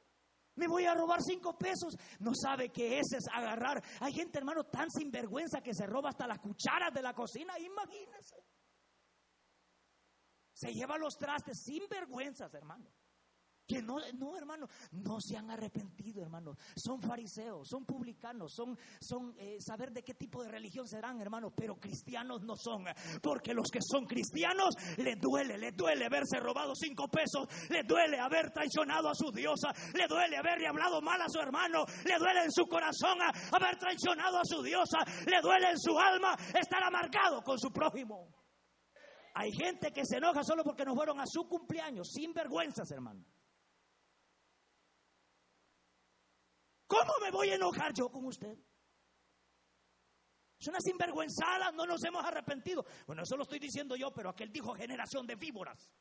[0.57, 1.97] Me voy a robar cinco pesos.
[2.19, 3.83] No sabe que ese es agarrar.
[4.01, 7.57] Hay gente, hermano, tan sinvergüenza que se roba hasta las cucharas de la cocina.
[7.59, 8.43] Imagínese.
[10.53, 12.91] Se lleva los trastes sin vergüenzas, hermano.
[13.69, 16.57] Que no, no, hermano, no se han arrepentido, hermano.
[16.75, 21.51] Son fariseos, son publicanos, son, son eh, saber de qué tipo de religión serán, hermano,
[21.55, 22.87] pero cristianos no son.
[23.23, 28.19] Porque los que son cristianos les duele, les duele haberse robado cinco pesos, les duele
[28.19, 32.45] haber traicionado a su diosa, le duele haberle hablado mal a su hermano, le duele
[32.45, 33.19] en su corazón
[33.53, 38.33] haber traicionado a su diosa, le duele en su alma estar amargado con su prójimo.
[39.35, 43.25] Hay gente que se enoja solo porque no fueron a su cumpleaños, sin vergüenzas, hermano.
[46.89, 48.59] ¿Cómo me voy a enojar yo con usted?
[50.59, 52.85] Es una sinvergüenzada, no nos hemos arrepentido.
[53.07, 55.93] Bueno, eso lo estoy diciendo yo, pero aquel dijo generación de víboras.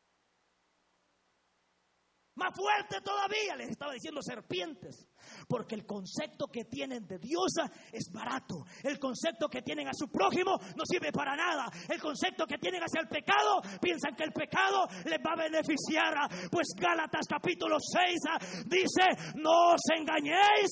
[2.37, 5.09] Más fuerte todavía, les estaba diciendo serpientes.
[5.47, 8.63] Porque el concepto que tienen de diosa es barato.
[8.83, 11.65] El concepto que tienen a su prójimo no sirve para nada.
[11.89, 16.13] El concepto que tienen hacia el pecado, piensan que el pecado les va a beneficiar.
[16.51, 20.71] Pues Gálatas capítulo 6 ah, dice, no os engañéis,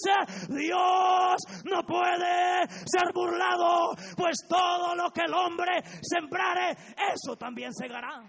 [0.50, 3.96] Dios no puede ser burlado.
[4.16, 6.78] Pues todo lo que el hombre sembrare,
[7.12, 8.22] eso también segará.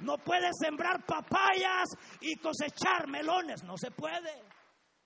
[0.00, 1.88] No puede sembrar papayas
[2.20, 4.42] y cosechar melones, no se puede.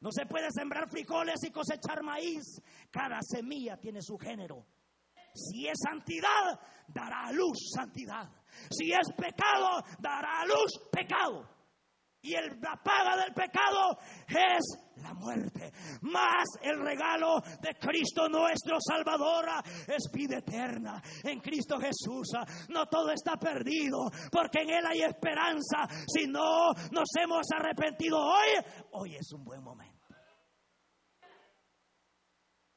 [0.00, 2.60] No se puede sembrar frijoles y cosechar maíz.
[2.90, 4.64] Cada semilla tiene su género.
[5.34, 8.30] Si es santidad, dará a luz santidad.
[8.70, 11.57] Si es pecado, dará a luz pecado.
[12.20, 15.72] Y el, la paga del pecado es la muerte.
[16.02, 19.46] Más el regalo de Cristo nuestro Salvador
[19.86, 22.32] es vida eterna en Cristo Jesús.
[22.68, 25.86] No todo está perdido porque en Él hay esperanza.
[26.06, 29.98] Si no nos hemos arrepentido hoy, hoy es un buen momento.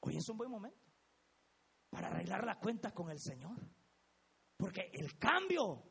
[0.01, 0.91] Hoy es un buen momento
[1.89, 3.58] para arreglar la cuenta con el Señor.
[4.58, 5.90] Porque el cambio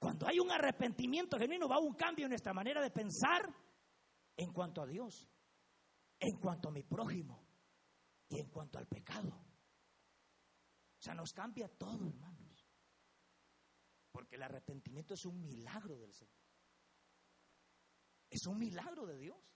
[0.00, 3.54] cuando hay un arrepentimiento genuino, va un cambio en nuestra manera de pensar
[4.34, 5.28] en cuanto a Dios,
[6.18, 7.46] en cuanto a mi prójimo
[8.30, 9.28] y en cuanto al pecado.
[9.28, 12.66] O sea, nos cambia todo, hermanos.
[14.10, 16.34] Porque el arrepentimiento es un milagro del Señor.
[18.30, 19.54] Es un milagro de Dios.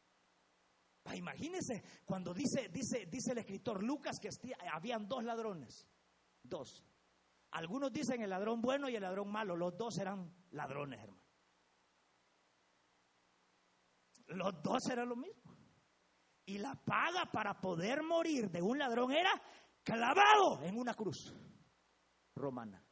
[1.05, 4.29] Ah, imagínense cuando dice, dice, dice el escritor Lucas que
[4.71, 5.87] habían dos ladrones.
[6.43, 6.85] Dos.
[7.55, 9.55] Algunos dicen el ladrón bueno y el ladrón malo.
[9.57, 11.23] Los dos eran ladrones, hermano.
[14.27, 15.57] Los dos eran lo mismo.
[16.47, 19.31] Y la paga para poder morir de un ladrón era
[19.85, 21.33] clavado en una cruz
[22.35, 22.85] romana.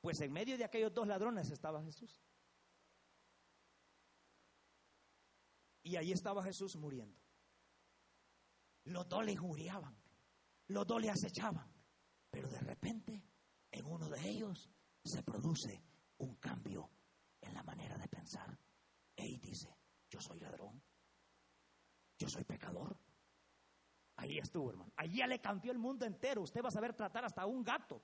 [0.00, 2.22] Pues en medio de aquellos dos ladrones estaba Jesús.
[5.82, 7.20] Y ahí estaba Jesús muriendo.
[8.84, 9.96] Los dos le injuriaban,
[10.68, 11.73] los dos le acechaban.
[12.34, 13.22] Pero de repente,
[13.70, 14.68] en uno de ellos
[15.04, 15.84] se produce
[16.18, 16.90] un cambio
[17.40, 18.58] en la manera de pensar.
[19.14, 19.78] Y dice,
[20.10, 20.82] yo soy ladrón,
[22.18, 22.98] yo soy pecador.
[24.16, 24.92] Ahí estuvo, hermano.
[24.96, 26.42] Allí ya le cambió el mundo entero.
[26.42, 28.02] Usted va a saber tratar hasta un gato.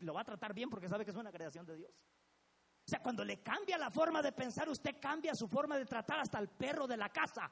[0.00, 1.92] Lo va a tratar bien porque sabe que es una creación de Dios.
[1.92, 6.18] O sea, cuando le cambia la forma de pensar, usted cambia su forma de tratar
[6.18, 7.48] hasta el perro de la casa.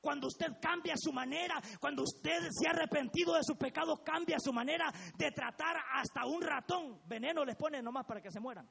[0.00, 4.52] Cuando usted cambia su manera, cuando usted se ha arrepentido de su pecado, cambia su
[4.52, 7.02] manera de tratar hasta un ratón.
[7.06, 8.68] Veneno les pone nomás para que se mueran.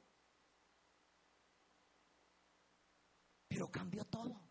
[3.48, 4.49] Pero cambió todo.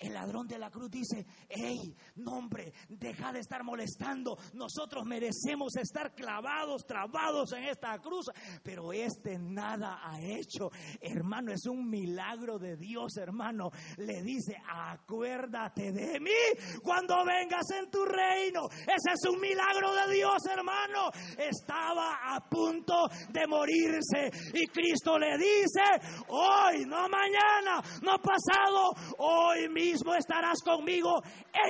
[0.00, 4.38] El ladrón de la cruz dice, hey, no hombre, deja de estar molestando.
[4.54, 8.24] Nosotros merecemos estar clavados, trabados en esta cruz,
[8.62, 10.70] pero este nada ha hecho.
[11.02, 13.70] Hermano, es un milagro de Dios, hermano.
[13.98, 18.70] Le dice, acuérdate de mí cuando vengas en tu reino.
[18.70, 21.10] Ese es un milagro de Dios, hermano.
[21.36, 29.68] Estaba a punto de morirse y Cristo le dice, hoy, no mañana, no pasado, hoy
[29.68, 31.22] mismo estarás conmigo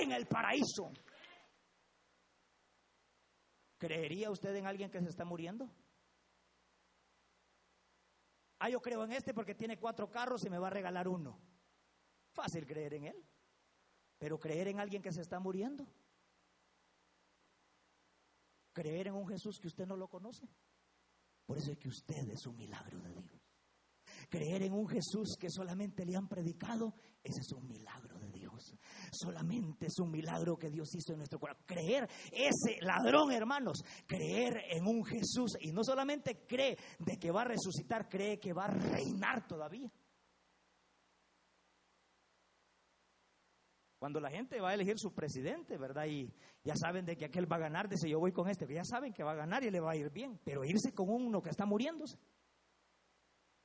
[0.03, 0.91] en el paraíso.
[3.79, 5.71] ¿Creería usted en alguien que se está muriendo?
[8.59, 11.41] Ah, yo creo en este porque tiene cuatro carros y me va a regalar uno.
[12.33, 13.25] Fácil creer en él.
[14.19, 15.87] Pero creer en alguien que se está muriendo.
[18.75, 20.47] Creer en un Jesús que usted no lo conoce.
[21.47, 23.40] Por eso es que usted es un milagro de Dios.
[24.31, 28.77] Creer en un Jesús que solamente le han predicado, ese es un milagro de Dios.
[29.11, 31.65] Solamente es un milagro que Dios hizo en nuestro corazón.
[31.67, 37.43] Creer, ese ladrón, hermanos, creer en un Jesús y no solamente cree de que va
[37.43, 39.91] a resucitar, cree que va a reinar todavía.
[43.99, 46.07] Cuando la gente va a elegir su presidente, ¿verdad?
[46.07, 46.33] Y
[46.65, 48.85] ya saben de que aquel va a ganar, dice yo voy con este, que ya
[48.85, 51.43] saben que va a ganar y le va a ir bien, pero irse con uno
[51.43, 52.17] que está muriéndose.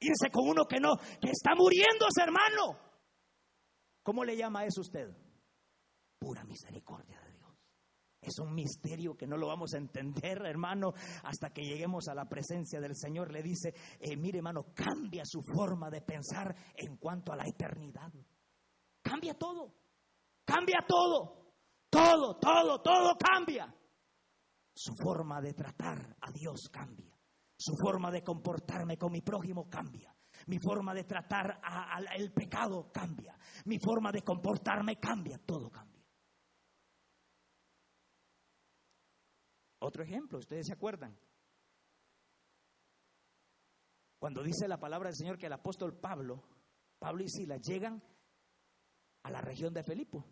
[0.05, 2.79] Irse con uno que no, que está muriéndose, hermano.
[4.03, 5.09] ¿Cómo le llama eso usted?
[6.19, 7.51] Pura misericordia de Dios.
[8.21, 10.93] Es un misterio que no lo vamos a entender, hermano,
[11.23, 13.31] hasta que lleguemos a la presencia del Señor.
[13.31, 18.11] Le dice, eh, mire, hermano, cambia su forma de pensar en cuanto a la eternidad.
[19.01, 19.73] Cambia todo.
[20.43, 21.53] Cambia todo.
[21.89, 23.73] Todo, todo, todo cambia.
[24.75, 27.14] Su forma de tratar a Dios cambia.
[27.57, 30.15] Su forma de comportarme con mi prójimo cambia.
[30.47, 33.37] Mi forma de tratar al pecado cambia.
[33.65, 35.37] Mi forma de comportarme cambia.
[35.39, 36.05] Todo cambia.
[39.79, 41.17] Otro ejemplo, ustedes se acuerdan.
[44.17, 46.43] Cuando dice la palabra del Señor que el apóstol Pablo,
[46.97, 48.01] Pablo y Silas llegan
[49.23, 50.25] a la región de Felipo.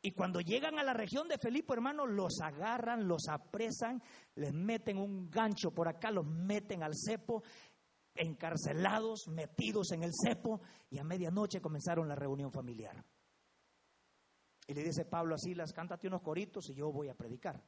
[0.00, 4.00] Y cuando llegan a la región de Felipe, hermano, los agarran, los apresan,
[4.36, 7.42] les meten un gancho por acá, los meten al cepo,
[8.14, 13.04] encarcelados, metidos en el cepo, y a medianoche comenzaron la reunión familiar.
[14.68, 17.60] Y le dice Pablo a Silas, cántate unos coritos y yo voy a predicar.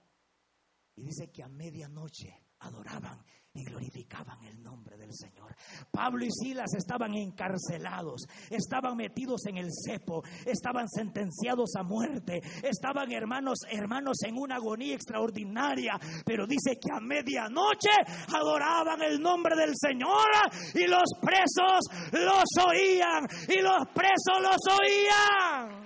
[0.95, 3.19] Y dice que a medianoche adoraban
[3.53, 5.57] y glorificaban el nombre del Señor.
[5.91, 13.11] Pablo y Silas estaban encarcelados, estaban metidos en el cepo, estaban sentenciados a muerte, estaban
[13.11, 17.91] hermanos, hermanos en una agonía extraordinaria, pero dice que a medianoche
[18.33, 20.29] adoraban el nombre del Señor
[20.75, 21.81] y los presos
[22.13, 25.81] los oían y los presos los oían.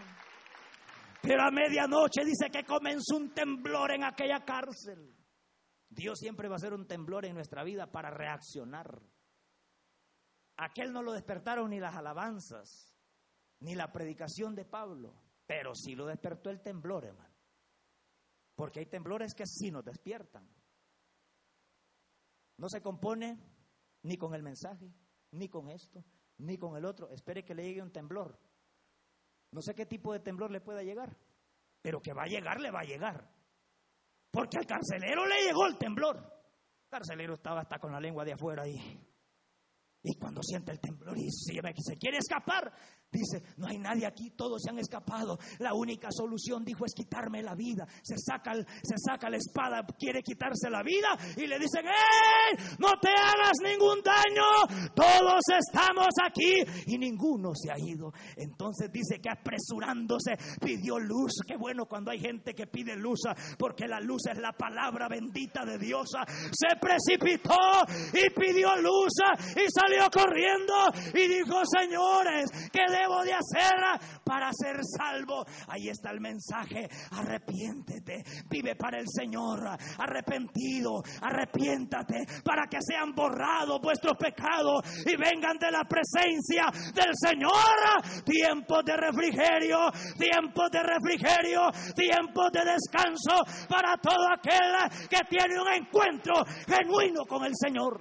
[1.23, 5.14] Pero a medianoche dice que comenzó un temblor en aquella cárcel.
[5.95, 9.01] Dios siempre va a hacer un temblor en nuestra vida para reaccionar.
[10.57, 12.95] Aquel no lo despertaron ni las alabanzas,
[13.61, 15.15] ni la predicación de Pablo,
[15.47, 17.35] pero sí lo despertó el temblor, hermano.
[18.57, 20.49] Porque hay temblores que sí nos despiertan.
[22.57, 23.39] No se compone
[24.03, 24.93] ni con el mensaje,
[25.33, 26.05] ni con esto,
[26.39, 27.09] ni con el otro.
[27.11, 28.39] Espere que le llegue un temblor.
[29.51, 31.17] No sé qué tipo de temblor le pueda llegar,
[31.83, 33.34] pero que va a llegar, le va a llegar.
[34.35, 36.17] Porque al carcelero le llegó el temblor.
[36.17, 38.77] El carcelero estaba hasta con la lengua de afuera ahí.
[40.03, 42.73] Y cuando siente el temblor y se, quiere escapar,
[43.15, 45.39] Dice, no hay nadie aquí, todos se han escapado.
[45.61, 47.87] La única solución, dijo, es quitarme la vida.
[48.03, 51.85] Se saca, se saca la espada, quiere quitarse la vida y le dicen.
[52.79, 54.91] No te hagas ningún daño.
[54.95, 56.57] Todos estamos aquí
[56.87, 58.13] y ninguno se ha ido.
[58.37, 61.35] Entonces dice que apresurándose pidió luz.
[61.47, 63.21] Qué bueno cuando hay gente que pide luz,
[63.59, 66.11] porque la luz es la palabra bendita de Dios.
[66.51, 67.55] Se precipitó
[68.13, 69.13] y pidió luz
[69.55, 70.75] y salió corriendo
[71.15, 73.75] y dijo, señores, que de debo de hacer
[74.25, 75.45] para ser salvo?
[75.69, 76.89] Ahí está el mensaje.
[77.13, 79.61] Arrepiéntete, vive para el Señor.
[79.99, 88.25] Arrepentido, arrepiéntate para que sean borrados vuestros pecados y vengan de la presencia del Señor.
[88.25, 89.79] Tiempos de refrigerio,
[90.19, 91.61] tiempos de refrigerio,
[91.95, 98.01] tiempos de descanso para todo aquel que tiene un encuentro genuino con el Señor.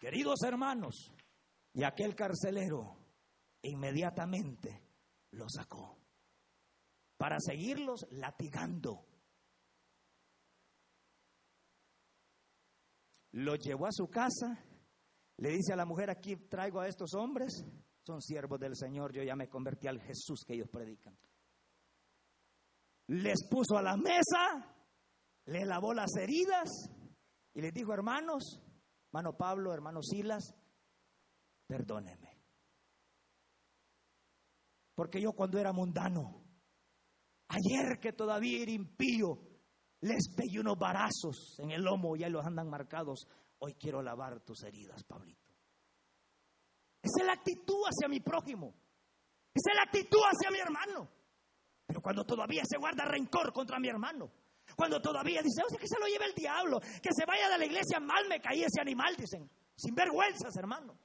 [0.00, 1.12] Queridos hermanos,
[1.72, 2.96] y aquel carcelero
[3.62, 4.82] inmediatamente
[5.32, 5.98] lo sacó
[7.16, 9.06] para seguirlos latigando.
[13.32, 14.64] Lo llevó a su casa,
[15.36, 17.64] le dice a la mujer, aquí traigo a estos hombres,
[18.02, 21.16] son siervos del Señor, yo ya me convertí al Jesús que ellos predican.
[23.08, 24.74] Les puso a la mesa,
[25.44, 26.68] le lavó las heridas
[27.52, 28.62] y les dijo, hermanos,
[29.08, 30.54] hermano Pablo, hermano Silas,
[31.70, 32.36] perdónenme.
[34.96, 36.44] Porque yo cuando era mundano,
[37.46, 39.38] ayer que todavía era impío,
[40.00, 43.28] les pegué unos barazos en el lomo y ahí los andan marcados.
[43.60, 45.54] Hoy quiero lavar tus heridas, Pablito.
[47.02, 48.74] Esa es la actitud hacia mi prójimo.
[49.54, 51.08] Esa es la actitud hacia mi hermano.
[51.86, 54.30] Pero cuando todavía se guarda rencor contra mi hermano,
[54.76, 57.58] cuando todavía dice, o sea, que se lo lleve el diablo, que se vaya de
[57.58, 60.98] la iglesia, mal me caí ese animal, dicen, sin vergüenzas, hermano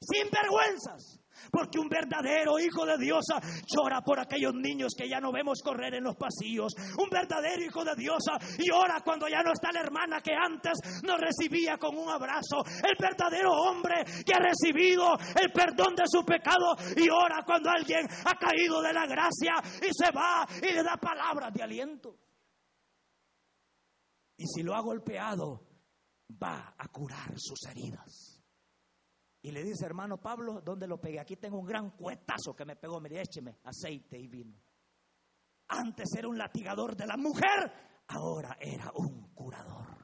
[0.00, 1.20] sin vergüenzas.
[1.50, 3.24] Porque un verdadero hijo de Dios
[3.66, 6.74] llora por aquellos niños que ya no vemos correr en los pasillos.
[6.98, 8.18] Un verdadero hijo de Dios
[8.58, 12.62] llora cuando ya no está la hermana que antes nos recibía con un abrazo.
[12.84, 18.06] El verdadero hombre que ha recibido el perdón de su pecado y ora cuando alguien
[18.24, 22.16] ha caído de la gracia y se va y le da palabras de aliento.
[24.36, 25.66] Y si lo ha golpeado,
[26.42, 28.29] va a curar sus heridas.
[29.42, 31.18] Y le dice, hermano Pablo, ¿dónde lo pegué?
[31.18, 33.00] Aquí tengo un gran cuetazo que me pegó.
[33.00, 34.60] Me écheme aceite y vino.
[35.68, 37.72] Antes era un latigador de la mujer,
[38.08, 40.00] ahora era un curador.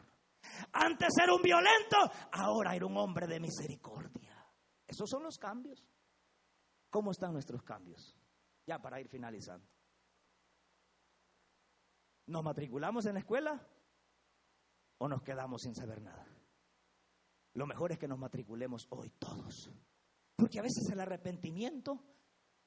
[0.72, 1.96] Antes era un violento,
[2.32, 4.46] ahora era un hombre de misericordia.
[4.86, 5.84] Esos son los cambios.
[6.88, 8.16] ¿Cómo están nuestros cambios?
[8.64, 9.66] Ya para ir finalizando.
[12.26, 13.68] ¿Nos matriculamos en la escuela
[14.98, 16.25] o nos quedamos sin saber nada?
[17.56, 19.70] Lo mejor es que nos matriculemos hoy todos.
[20.36, 21.98] Porque a veces el arrepentimiento,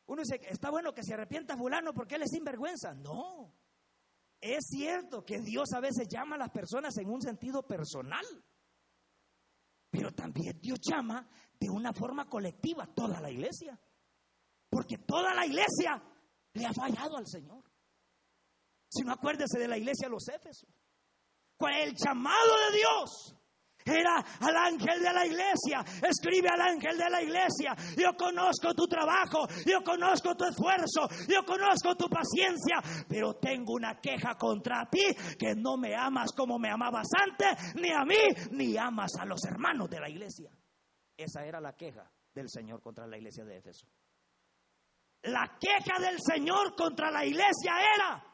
[0.08, 2.96] uno dice, está bueno que se arrepienta fulano porque él es sinvergüenza.
[2.96, 3.54] No,
[4.42, 8.26] es cierto que Dios a veces llama a las personas en un sentido personal.
[9.92, 11.30] Pero también Dios llama
[11.60, 13.80] de una forma colectiva a toda la iglesia.
[14.72, 16.02] Porque toda la iglesia
[16.54, 17.64] le ha fallado al Señor.
[18.90, 20.68] Si no acuérdese de la iglesia de los Éfesos.
[21.58, 23.39] Con el llamado de Dios
[23.90, 25.84] era al ángel de la iglesia.
[26.02, 27.76] Escribe al ángel de la iglesia.
[27.98, 34.00] Yo conozco tu trabajo, yo conozco tu esfuerzo, yo conozco tu paciencia, pero tengo una
[34.00, 35.06] queja contra ti
[35.38, 38.16] que no me amas como me amabas antes, ni a mí,
[38.52, 40.52] ni amas a los hermanos de la iglesia.
[41.18, 43.88] Esa era la queja del Señor contra la iglesia de Éfeso.
[45.24, 48.29] La queja del Señor contra la iglesia era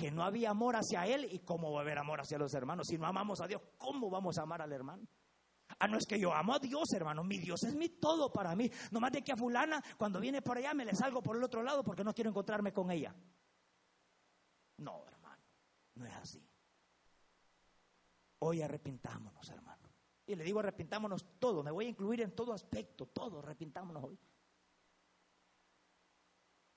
[0.00, 2.86] que no había amor hacia Él y cómo va a haber amor hacia los hermanos.
[2.88, 5.06] Si no amamos a Dios, ¿cómo vamos a amar al hermano?
[5.78, 7.22] Ah, no es que yo amo a Dios, hermano.
[7.22, 8.70] Mi Dios es mi todo para mí.
[8.92, 11.44] No más de que a fulana, cuando viene por allá, me le salgo por el
[11.44, 13.14] otro lado porque no quiero encontrarme con ella.
[14.78, 15.44] No, hermano.
[15.96, 16.48] No es así.
[18.38, 19.90] Hoy arrepintámonos, hermano.
[20.26, 21.62] Y le digo arrepintámonos todo.
[21.62, 23.06] Me voy a incluir en todo aspecto.
[23.06, 24.18] Todo, arrepintámonos hoy.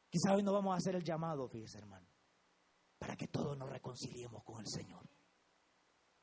[0.09, 2.12] Quizá hoy no vamos a hacer el llamado, fíjese, hermano
[3.03, 5.03] para que todos nos reconciliemos con el Señor.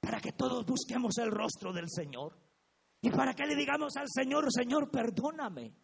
[0.01, 2.35] Para que todos busquemos el rostro del Señor.
[3.03, 5.75] Y para que le digamos al Señor, Señor, perdóname.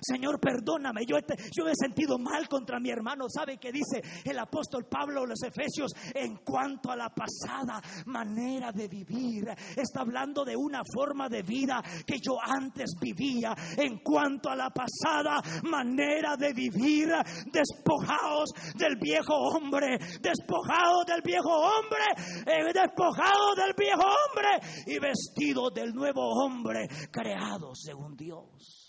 [0.00, 3.26] Señor, perdóname, yo he, sentido mal contra mi hermano.
[3.28, 8.88] ¿Sabe qué dice el apóstol Pablo los Efesios en cuanto a la pasada manera de
[8.88, 9.44] vivir?
[9.76, 13.54] Está hablando de una forma de vida que yo antes vivía.
[13.76, 17.08] En cuanto a la pasada manera de vivir,
[17.52, 22.04] despojados del viejo hombre, despojados del viejo hombre,
[22.46, 24.48] eh, del viejo hombre
[24.86, 28.81] y vestidos del nuevo hombre creado según Dios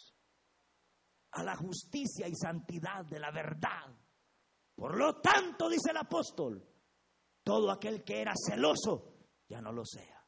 [1.33, 3.95] a la justicia y santidad de la verdad.
[4.75, 6.63] Por lo tanto, dice el apóstol,
[7.43, 9.13] todo aquel que era celoso,
[9.47, 10.23] ya no lo sea.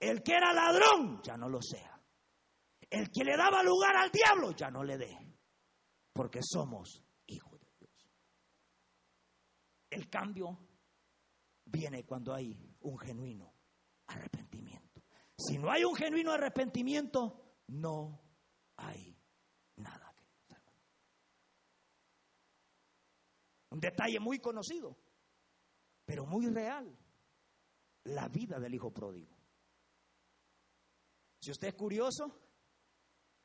[0.00, 2.00] El que era ladrón, ya no lo sea.
[2.90, 5.16] El que le daba lugar al diablo, ya no le dé.
[6.12, 8.10] Porque somos hijos de Dios.
[9.90, 10.58] El cambio
[11.64, 13.52] viene cuando hay un genuino
[14.06, 15.02] arrepentimiento.
[15.36, 18.20] Si no hay un genuino arrepentimiento, no
[18.76, 19.16] hay
[19.76, 20.08] nada,
[23.80, 24.96] Detalle muy conocido,
[26.04, 26.96] pero muy real,
[28.04, 29.36] la vida del hijo pródigo.
[31.40, 32.34] Si usted es curioso,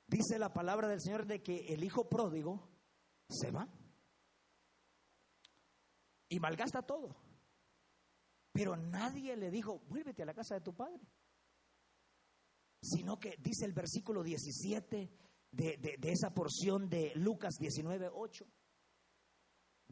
[0.08, 2.70] dice la palabra del Señor de que el hijo pródigo
[3.30, 3.68] se va
[6.30, 7.16] y malgasta todo.
[8.52, 11.02] Pero nadie le dijo, vuélvete a la casa de tu padre.
[12.82, 15.12] Sino que dice el versículo 17
[15.52, 18.46] de, esa porción de Lucas 19, 8.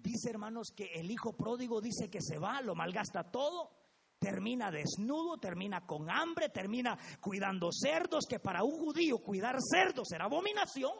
[0.01, 3.69] Dice, hermanos, que el hijo pródigo dice que se va, lo malgasta todo,
[4.17, 10.25] termina desnudo, termina con hambre, termina cuidando cerdos, que para un judío cuidar cerdos era
[10.25, 10.93] abominación.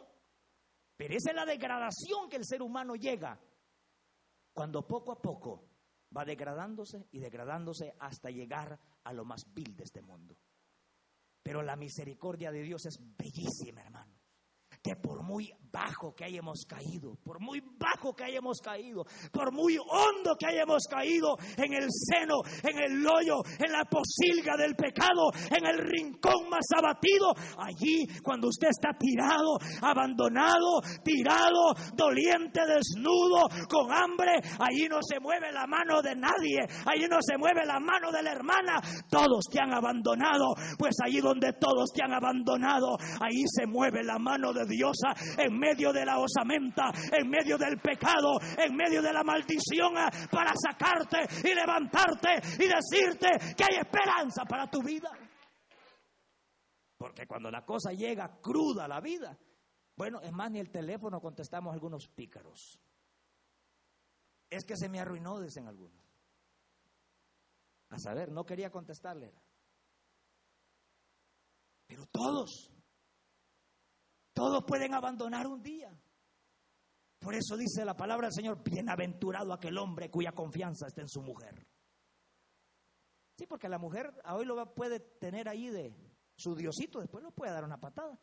[0.96, 3.40] Pero esa es la degradación que el ser humano llega
[4.52, 5.68] cuando poco a poco
[6.16, 10.36] va degradándose y degradándose hasta llegar a lo más vil de este mundo.
[11.42, 14.21] Pero la misericordia de Dios es bellísima, hermano
[14.82, 19.78] que por muy bajo que hayamos caído, por muy bajo que hayamos caído, por muy
[19.78, 25.30] hondo que hayamos caído en el seno, en el hoyo, en la posilga del pecado,
[25.50, 33.90] en el rincón más abatido, allí cuando usted está tirado, abandonado, tirado, doliente, desnudo, con
[33.92, 38.12] hambre, allí no se mueve la mano de nadie, allí no se mueve la mano
[38.12, 43.42] de la hermana, todos te han abandonado, pues allí donde todos te han abandonado, ahí
[43.46, 48.40] se mueve la mano de Diosa en medio de la osamenta, en medio del pecado,
[48.56, 54.44] en medio de la maldición, ah, para sacarte y levantarte y decirte que hay esperanza
[54.44, 55.10] para tu vida.
[56.96, 59.36] Porque cuando la cosa llega cruda a la vida,
[59.96, 62.78] bueno, es más, ni el teléfono contestamos algunos pícaros.
[64.48, 66.02] Es que se me arruinó, dicen algunos.
[67.90, 69.34] A saber, no quería contestarle.
[71.86, 72.71] Pero todos
[74.32, 75.96] todos pueden abandonar un día.
[77.18, 81.22] Por eso dice la palabra del Señor, bienaventurado aquel hombre cuya confianza está en su
[81.22, 81.66] mujer.
[83.38, 85.94] Sí, porque la mujer hoy lo puede tener ahí de
[86.36, 88.18] su diosito, después lo puede dar una patada.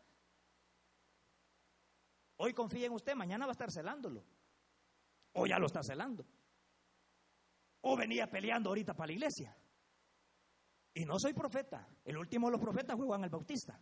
[2.38, 4.26] Hoy confía en usted, mañana va a estar celándolo.
[5.34, 6.26] O ya lo está celando.
[7.82, 9.58] O venía peleando ahorita para la iglesia.
[10.94, 11.88] Y no soy profeta.
[12.04, 13.80] El último de los profetas fue Juan el Bautista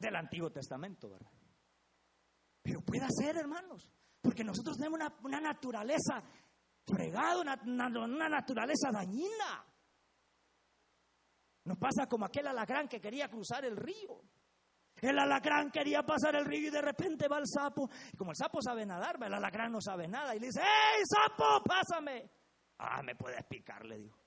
[0.00, 1.30] del Antiguo Testamento, ¿verdad?
[2.62, 6.22] Pero puede ser, hermanos, porque nosotros tenemos una, naturaleza
[6.86, 9.64] fregada, una, una, naturaleza dañina.
[11.64, 14.22] Nos pasa como aquel alacrán que quería cruzar el río.
[14.96, 17.88] El alacrán quería pasar el río y de repente va el sapo.
[18.12, 20.34] Y como el sapo sabe nadar, el alacrán no sabe nada.
[20.34, 22.30] Y le dice, ¡Ey, sapo, pásame!
[22.78, 24.18] Ah, me puedes picar, le dijo.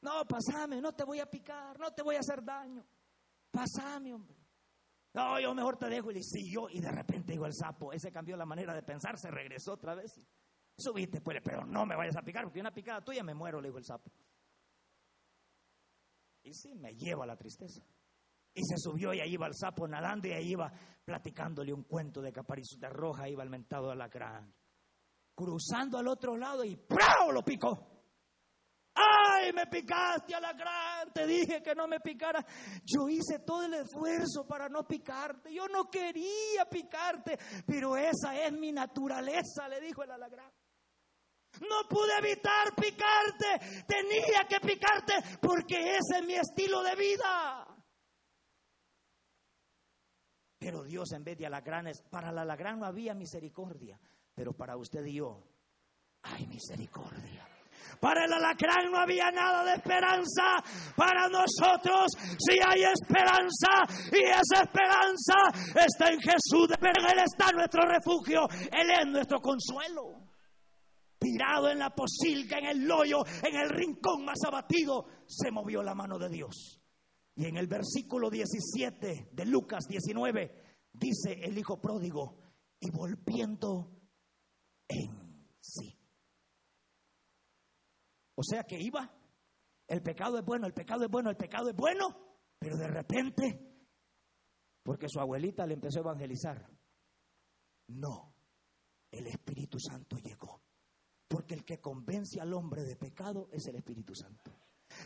[0.00, 2.84] No, pásame, no te voy a picar, no te voy a hacer daño.
[3.50, 4.36] Pasame, hombre.
[5.14, 6.10] No, yo mejor te dejo.
[6.10, 6.68] Y le siguió.
[6.70, 7.92] Y de repente dijo el sapo.
[7.92, 9.18] Ese cambió la manera de pensar.
[9.18, 10.20] Se regresó otra vez.
[10.76, 12.44] Subiste, pues, pero no me vayas a picar.
[12.44, 14.10] Porque una picada tuya me muero, le dijo el sapo.
[16.42, 17.82] Y sí, me lleva la tristeza.
[18.54, 20.72] Y se subió y ahí iba el sapo nadando y ahí iba
[21.04, 23.28] platicándole un cuento de de roja.
[23.28, 24.54] Iba el mentado alacrán.
[25.34, 27.32] Cruzando al otro lado y ¡prau!
[27.32, 27.97] lo picó.
[29.38, 31.12] ¡Ay, me picaste a la gran!
[31.12, 32.44] Te dije que no me picara.
[32.84, 35.52] Yo hice todo el esfuerzo para no picarte.
[35.52, 40.52] Yo no quería picarte, pero esa es mi naturaleza, le dijo el alagrán.
[41.60, 43.84] No pude evitar picarte.
[43.86, 47.66] Tenía que picarte porque ese es mi estilo de vida.
[50.58, 53.98] Pero Dios en vez de alagranes, para el alagrán no había misericordia,
[54.34, 55.44] pero para usted y yo
[56.22, 57.57] hay misericordia.
[58.00, 60.62] Para el alacrán no había nada de esperanza.
[60.96, 63.86] Para nosotros sí hay esperanza.
[64.12, 66.68] Y esa esperanza está en Jesús.
[66.80, 68.48] Pero Él está nuestro refugio.
[68.72, 70.28] Él es nuestro consuelo.
[71.18, 75.94] Tirado en la posilga, en el hoyo, en el rincón más abatido, se movió la
[75.94, 76.80] mano de Dios.
[77.34, 82.36] Y en el versículo 17 de Lucas 19 dice el hijo pródigo,
[82.80, 83.90] y volviendo
[84.88, 85.97] en sí.
[88.38, 89.12] O sea que iba,
[89.88, 92.06] el pecado es bueno, el pecado es bueno, el pecado es bueno,
[92.56, 93.44] pero de repente,
[94.80, 96.70] porque su abuelita le empezó a evangelizar,
[97.88, 98.32] no,
[99.10, 100.62] el Espíritu Santo llegó.
[101.26, 104.56] Porque el que convence al hombre de pecado es el Espíritu Santo.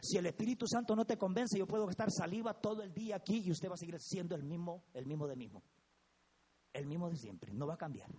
[0.03, 3.41] Si el Espíritu Santo no te convence, yo puedo estar saliva todo el día aquí
[3.47, 5.63] y usted va a seguir siendo el mismo, el mismo de mismo.
[6.71, 8.11] El mismo de siempre, no va a cambiar.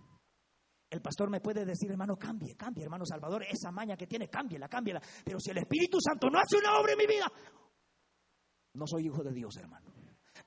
[0.94, 4.68] El pastor me puede decir, hermano, cambie, cambie, hermano Salvador, esa maña que tiene, cámbiela,
[4.68, 5.02] cámbiela.
[5.24, 7.26] Pero si el Espíritu Santo no hace una obra en mi vida,
[8.74, 9.93] no soy hijo de Dios, hermano.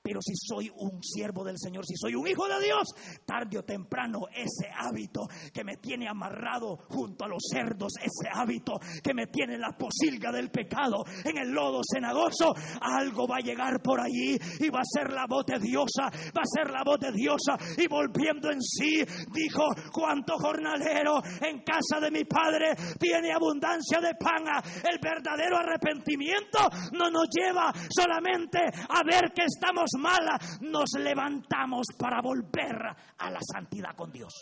[0.02, 2.88] Pero si soy un siervo del Señor, si soy un hijo de Dios,
[3.26, 8.78] tarde o temprano ese hábito que me tiene amarrado junto a los cerdos, ese hábito
[9.02, 13.44] que me tiene en la posilga del pecado, en el lodo cenagoso, algo va a
[13.44, 16.82] llegar por allí y va a ser la voz de Diosa, va a ser la
[16.84, 17.56] voz de Diosa.
[17.76, 24.14] Y volviendo en sí, dijo, cuánto jornalero en casa de mi padre tiene abundancia de
[24.14, 24.38] pan.
[24.84, 26.58] El verdadero arrepentimiento
[26.92, 32.76] no nos lleva solamente a ver que estamos mala, nos levantamos para volver
[33.18, 34.34] a la santidad con Dios.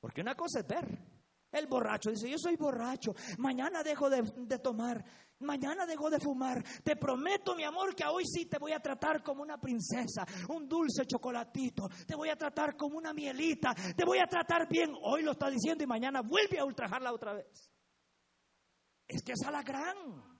[0.00, 0.98] Porque una cosa es ver
[1.52, 5.04] El borracho dice, yo soy borracho, mañana dejo de, de, tomar,
[5.40, 6.62] mañana dejo de fumar.
[6.82, 10.68] Te prometo, mi amor, que hoy sí te voy a tratar como una princesa, un
[10.68, 14.92] dulce chocolatito, te voy a tratar como una mielita, te voy a tratar bien.
[15.02, 17.70] Hoy lo está diciendo y mañana vuelve a ultrajarla otra vez.
[19.08, 20.39] Es que es alacrán.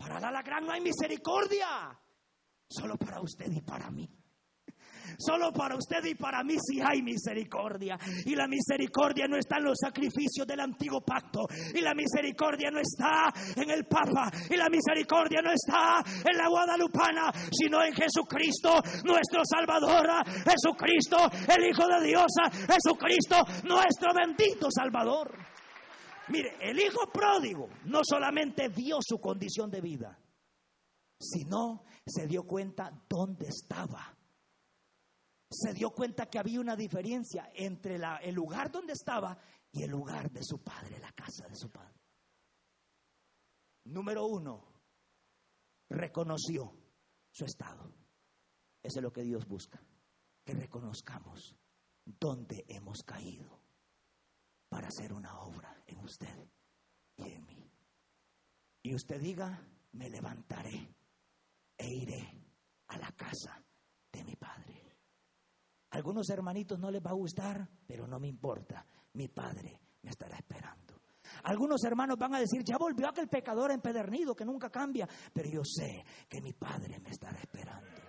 [0.00, 1.92] Para el alacrán no hay misericordia,
[2.66, 4.08] solo para usted y para mí.
[5.18, 7.98] Solo para usted y para mí sí hay misericordia.
[8.24, 11.40] Y la misericordia no está en los sacrificios del antiguo pacto.
[11.74, 14.30] Y la misericordia no está en el Papa.
[14.48, 20.06] Y la misericordia no está en la Guadalupana, sino en Jesucristo, nuestro Salvador.
[20.24, 21.18] Jesucristo,
[21.54, 22.32] el Hijo de Dios.
[22.72, 25.39] Jesucristo, nuestro bendito Salvador.
[26.30, 30.18] Mire, el hijo pródigo no solamente vio su condición de vida,
[31.18, 34.16] sino se dio cuenta dónde estaba
[35.50, 39.36] se dio cuenta que había una diferencia entre el lugar donde estaba
[39.72, 41.98] y el lugar de su padre, la casa de su padre.
[43.86, 44.64] Número uno,
[45.88, 46.72] reconoció
[47.32, 47.92] su estado.
[48.80, 49.82] Eso es lo que Dios busca,
[50.44, 51.56] que reconozcamos
[52.04, 53.60] dónde hemos caído
[54.68, 56.48] para hacer una obra en usted
[57.16, 57.70] y en mí.
[58.82, 59.62] Y usted diga,
[59.92, 60.94] me levantaré
[61.76, 62.42] e iré
[62.88, 63.62] a la casa
[64.12, 64.80] de mi padre.
[65.90, 68.86] Algunos hermanitos no les va a gustar, pero no me importa.
[69.14, 71.00] Mi Padre me estará esperando.
[71.44, 75.62] Algunos hermanos van a decir, ya volvió aquel pecador empedernido que nunca cambia, pero yo
[75.64, 77.99] sé que mi Padre me estará esperando.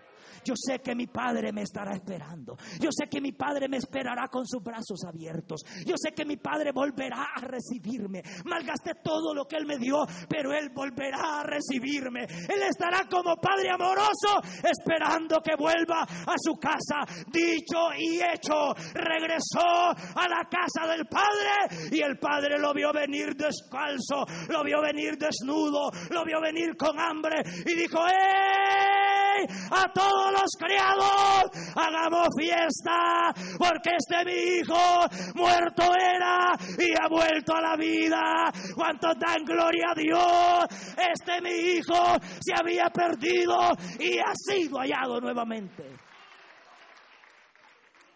[0.43, 2.57] Yo sé que mi Padre me estará esperando.
[2.79, 5.61] Yo sé que mi Padre me esperará con sus brazos abiertos.
[5.85, 8.21] Yo sé que mi Padre volverá a recibirme.
[8.45, 12.21] Malgasté todo lo que Él me dio, pero Él volverá a recibirme.
[12.23, 17.05] Él estará como Padre amoroso, esperando que vuelva a su casa.
[17.31, 23.35] Dicho y hecho, regresó a la casa del Padre y el Padre lo vio venir
[23.35, 29.47] descalzo, lo vio venir desnudo, lo vio venir con hambre y dijo, ¡eh!
[29.71, 35.05] A todos los criados, hagamos fiesta, porque este mi hijo
[35.35, 38.51] muerto era y ha vuelto a la vida.
[38.75, 40.65] Cuanto dan gloria a Dios,
[40.97, 43.57] este mi hijo se había perdido
[43.99, 45.83] y ha sido hallado nuevamente.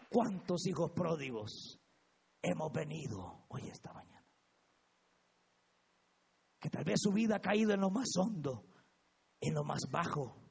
[0.08, 1.78] ¿Cuántos hijos pródigos
[2.42, 4.24] hemos venido hoy esta mañana?
[6.58, 8.64] Que tal vez su vida ha caído en lo más hondo,
[9.40, 10.45] en lo más bajo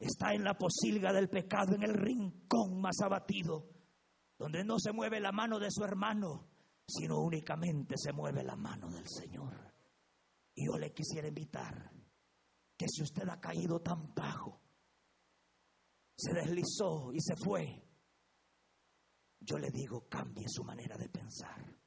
[0.00, 3.68] está en la posilga del pecado, en el rincón más abatido,
[4.38, 6.48] donde no se mueve la mano de su hermano,
[6.88, 9.72] sino únicamente se mueve la mano del Señor.
[10.54, 11.92] Y yo le quisiera invitar
[12.76, 14.60] que si usted ha caído tan bajo,
[16.16, 17.86] se deslizó y se fue,
[19.40, 21.78] yo le digo, cambie su manera de pensar.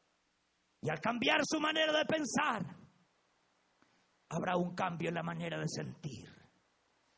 [0.82, 2.78] Y al cambiar su manera de pensar,
[4.30, 6.33] habrá un cambio en la manera de sentir.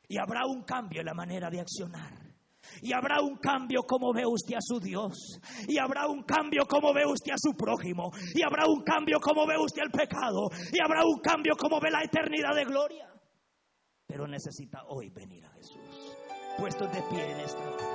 [0.07, 2.25] Y habrá un cambio en la manera de accionar.
[2.81, 5.39] Y habrá un cambio como ve usted a su Dios.
[5.67, 8.11] Y habrá un cambio como ve usted a su prójimo.
[8.33, 10.49] Y habrá un cambio como ve usted el pecado.
[10.71, 13.09] Y habrá un cambio como ve la eternidad de gloria.
[14.07, 16.15] Pero necesita hoy venir a Jesús.
[16.57, 17.94] Puesto de pie en esta hora.